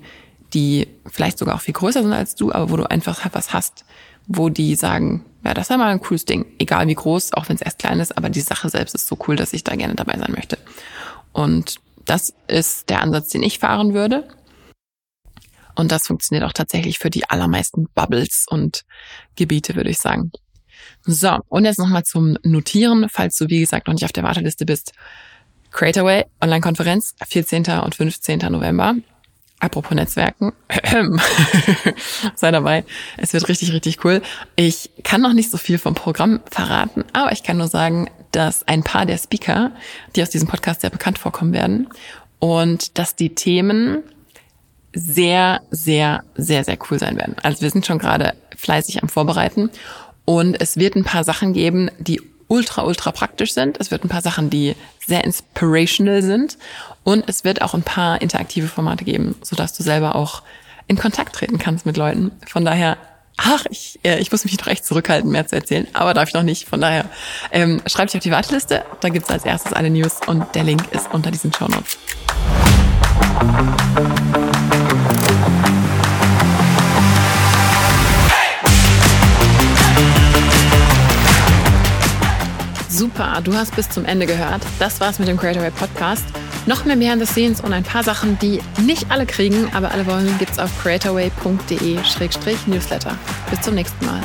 die 0.54 0.88
vielleicht 1.04 1.38
sogar 1.38 1.56
auch 1.56 1.60
viel 1.60 1.74
größer 1.74 2.02
sind 2.02 2.12
als 2.12 2.34
du, 2.34 2.52
aber 2.52 2.70
wo 2.70 2.76
du 2.78 2.90
einfach 2.90 3.20
was 3.32 3.52
hast, 3.52 3.84
wo 4.26 4.48
die 4.48 4.74
sagen, 4.76 5.24
ja, 5.44 5.52
das 5.52 5.68
ist 5.68 5.76
mal 5.76 5.88
ein 5.88 6.00
cooles 6.00 6.24
Ding, 6.24 6.46
egal 6.58 6.88
wie 6.88 6.94
groß, 6.94 7.34
auch 7.34 7.48
wenn 7.48 7.56
es 7.56 7.62
erst 7.62 7.78
klein 7.78 8.00
ist, 8.00 8.16
aber 8.16 8.30
die 8.30 8.40
Sache 8.40 8.70
selbst 8.70 8.94
ist 8.94 9.06
so 9.06 9.18
cool, 9.28 9.36
dass 9.36 9.52
ich 9.52 9.62
da 9.62 9.76
gerne 9.76 9.94
dabei 9.94 10.18
sein 10.18 10.32
möchte. 10.32 10.58
Und 11.36 11.76
das 12.06 12.32
ist 12.48 12.88
der 12.88 13.02
Ansatz, 13.02 13.28
den 13.28 13.42
ich 13.42 13.58
fahren 13.58 13.92
würde. 13.92 14.26
Und 15.74 15.92
das 15.92 16.06
funktioniert 16.06 16.48
auch 16.48 16.54
tatsächlich 16.54 16.98
für 16.98 17.10
die 17.10 17.28
allermeisten 17.28 17.88
Bubbles 17.94 18.46
und 18.48 18.84
Gebiete, 19.36 19.76
würde 19.76 19.90
ich 19.90 19.98
sagen. 19.98 20.32
So, 21.02 21.36
und 21.48 21.66
jetzt 21.66 21.78
nochmal 21.78 22.04
zum 22.04 22.38
Notieren, 22.42 23.08
falls 23.10 23.36
du, 23.36 23.50
wie 23.50 23.60
gesagt, 23.60 23.86
noch 23.86 23.92
nicht 23.92 24.06
auf 24.06 24.12
der 24.12 24.22
Warteliste 24.22 24.64
bist. 24.64 24.92
Creatorway, 25.72 26.24
Online-Konferenz, 26.40 27.14
14. 27.28 27.66
und 27.84 27.94
15. 27.94 28.38
November. 28.50 28.94
Apropos 29.58 29.94
Netzwerken, 29.94 30.52
sei 32.34 32.50
dabei. 32.50 32.84
Es 33.18 33.34
wird 33.34 33.48
richtig, 33.48 33.72
richtig 33.72 34.02
cool. 34.04 34.22
Ich 34.54 34.90
kann 35.02 35.20
noch 35.20 35.34
nicht 35.34 35.50
so 35.50 35.58
viel 35.58 35.78
vom 35.78 35.94
Programm 35.94 36.40
verraten, 36.50 37.04
aber 37.12 37.32
ich 37.32 37.42
kann 37.42 37.58
nur 37.58 37.68
sagen, 37.68 38.08
dass 38.32 38.66
ein 38.68 38.82
paar 38.82 39.06
der 39.06 39.18
Speaker, 39.18 39.72
die 40.14 40.22
aus 40.22 40.30
diesem 40.30 40.48
Podcast 40.48 40.80
sehr 40.80 40.90
bekannt 40.90 41.18
vorkommen 41.18 41.52
werden 41.52 41.88
und 42.38 42.98
dass 42.98 43.16
die 43.16 43.34
Themen 43.34 44.02
sehr, 44.92 45.60
sehr, 45.70 46.24
sehr, 46.36 46.64
sehr 46.64 46.78
cool 46.90 46.98
sein 46.98 47.16
werden. 47.16 47.36
Also 47.42 47.62
wir 47.62 47.70
sind 47.70 47.86
schon 47.86 47.98
gerade 47.98 48.34
fleißig 48.56 49.02
am 49.02 49.08
Vorbereiten 49.08 49.70
und 50.24 50.60
es 50.60 50.76
wird 50.76 50.96
ein 50.96 51.04
paar 51.04 51.24
Sachen 51.24 51.52
geben, 51.52 51.90
die 51.98 52.20
ultra, 52.48 52.84
ultra 52.84 53.12
praktisch 53.12 53.54
sind. 53.54 53.78
Es 53.80 53.90
wird 53.90 54.04
ein 54.04 54.08
paar 54.08 54.22
Sachen, 54.22 54.50
die 54.50 54.76
sehr 55.04 55.24
inspirational 55.24 56.22
sind. 56.22 56.58
Und 57.04 57.28
es 57.28 57.44
wird 57.44 57.62
auch 57.62 57.74
ein 57.74 57.82
paar 57.82 58.20
interaktive 58.22 58.68
Formate 58.68 59.04
geben, 59.04 59.36
sodass 59.42 59.72
du 59.76 59.82
selber 59.82 60.14
auch 60.14 60.42
in 60.86 60.96
Kontakt 60.96 61.34
treten 61.34 61.58
kannst 61.58 61.86
mit 61.86 61.96
Leuten. 61.96 62.32
Von 62.46 62.64
daher, 62.64 62.96
ach, 63.36 63.64
ich, 63.70 63.98
äh, 64.02 64.18
ich 64.18 64.32
muss 64.32 64.44
mich 64.44 64.56
doch 64.56 64.66
echt 64.66 64.84
zurückhalten, 64.84 65.30
mehr 65.30 65.46
zu 65.46 65.56
erzählen, 65.56 65.86
aber 65.92 66.14
darf 66.14 66.28
ich 66.28 66.34
noch 66.34 66.42
nicht. 66.42 66.68
Von 66.68 66.80
daher, 66.80 67.06
ähm, 67.52 67.82
schreib 67.86 68.08
dich 68.08 68.16
auf 68.16 68.22
die 68.22 68.30
Warteliste. 68.30 68.84
Da 69.00 69.08
gibt's 69.08 69.30
als 69.30 69.44
erstes 69.44 69.72
alle 69.72 69.90
News 69.90 70.20
und 70.26 70.54
der 70.54 70.64
Link 70.64 70.82
ist 70.92 71.12
unter 71.12 71.30
diesen 71.30 71.52
Show 71.52 71.68
Notes. 71.68 71.98
Super, 82.88 83.42
du 83.44 83.54
hast 83.54 83.76
bis 83.76 83.90
zum 83.90 84.06
Ende 84.06 84.24
gehört. 84.24 84.62
Das 84.78 85.00
war's 85.00 85.18
mit 85.18 85.28
dem 85.28 85.36
Creatorway 85.36 85.70
Podcast. 85.70 86.24
Noch 86.66 86.84
mehr 86.84 86.96
Behind 86.96 87.24
the 87.24 87.32
Scenes 87.32 87.60
und 87.60 87.72
ein 87.72 87.84
paar 87.84 88.02
Sachen, 88.02 88.36
die 88.40 88.60
nicht 88.82 89.08
alle 89.10 89.24
kriegen, 89.24 89.70
aber 89.72 89.92
alle 89.92 90.04
wollen, 90.06 90.36
gibt's 90.38 90.58
auf 90.58 90.70
creatorway.de-newsletter. 90.82 93.16
Bis 93.50 93.60
zum 93.60 93.76
nächsten 93.76 94.04
Mal. 94.04 94.20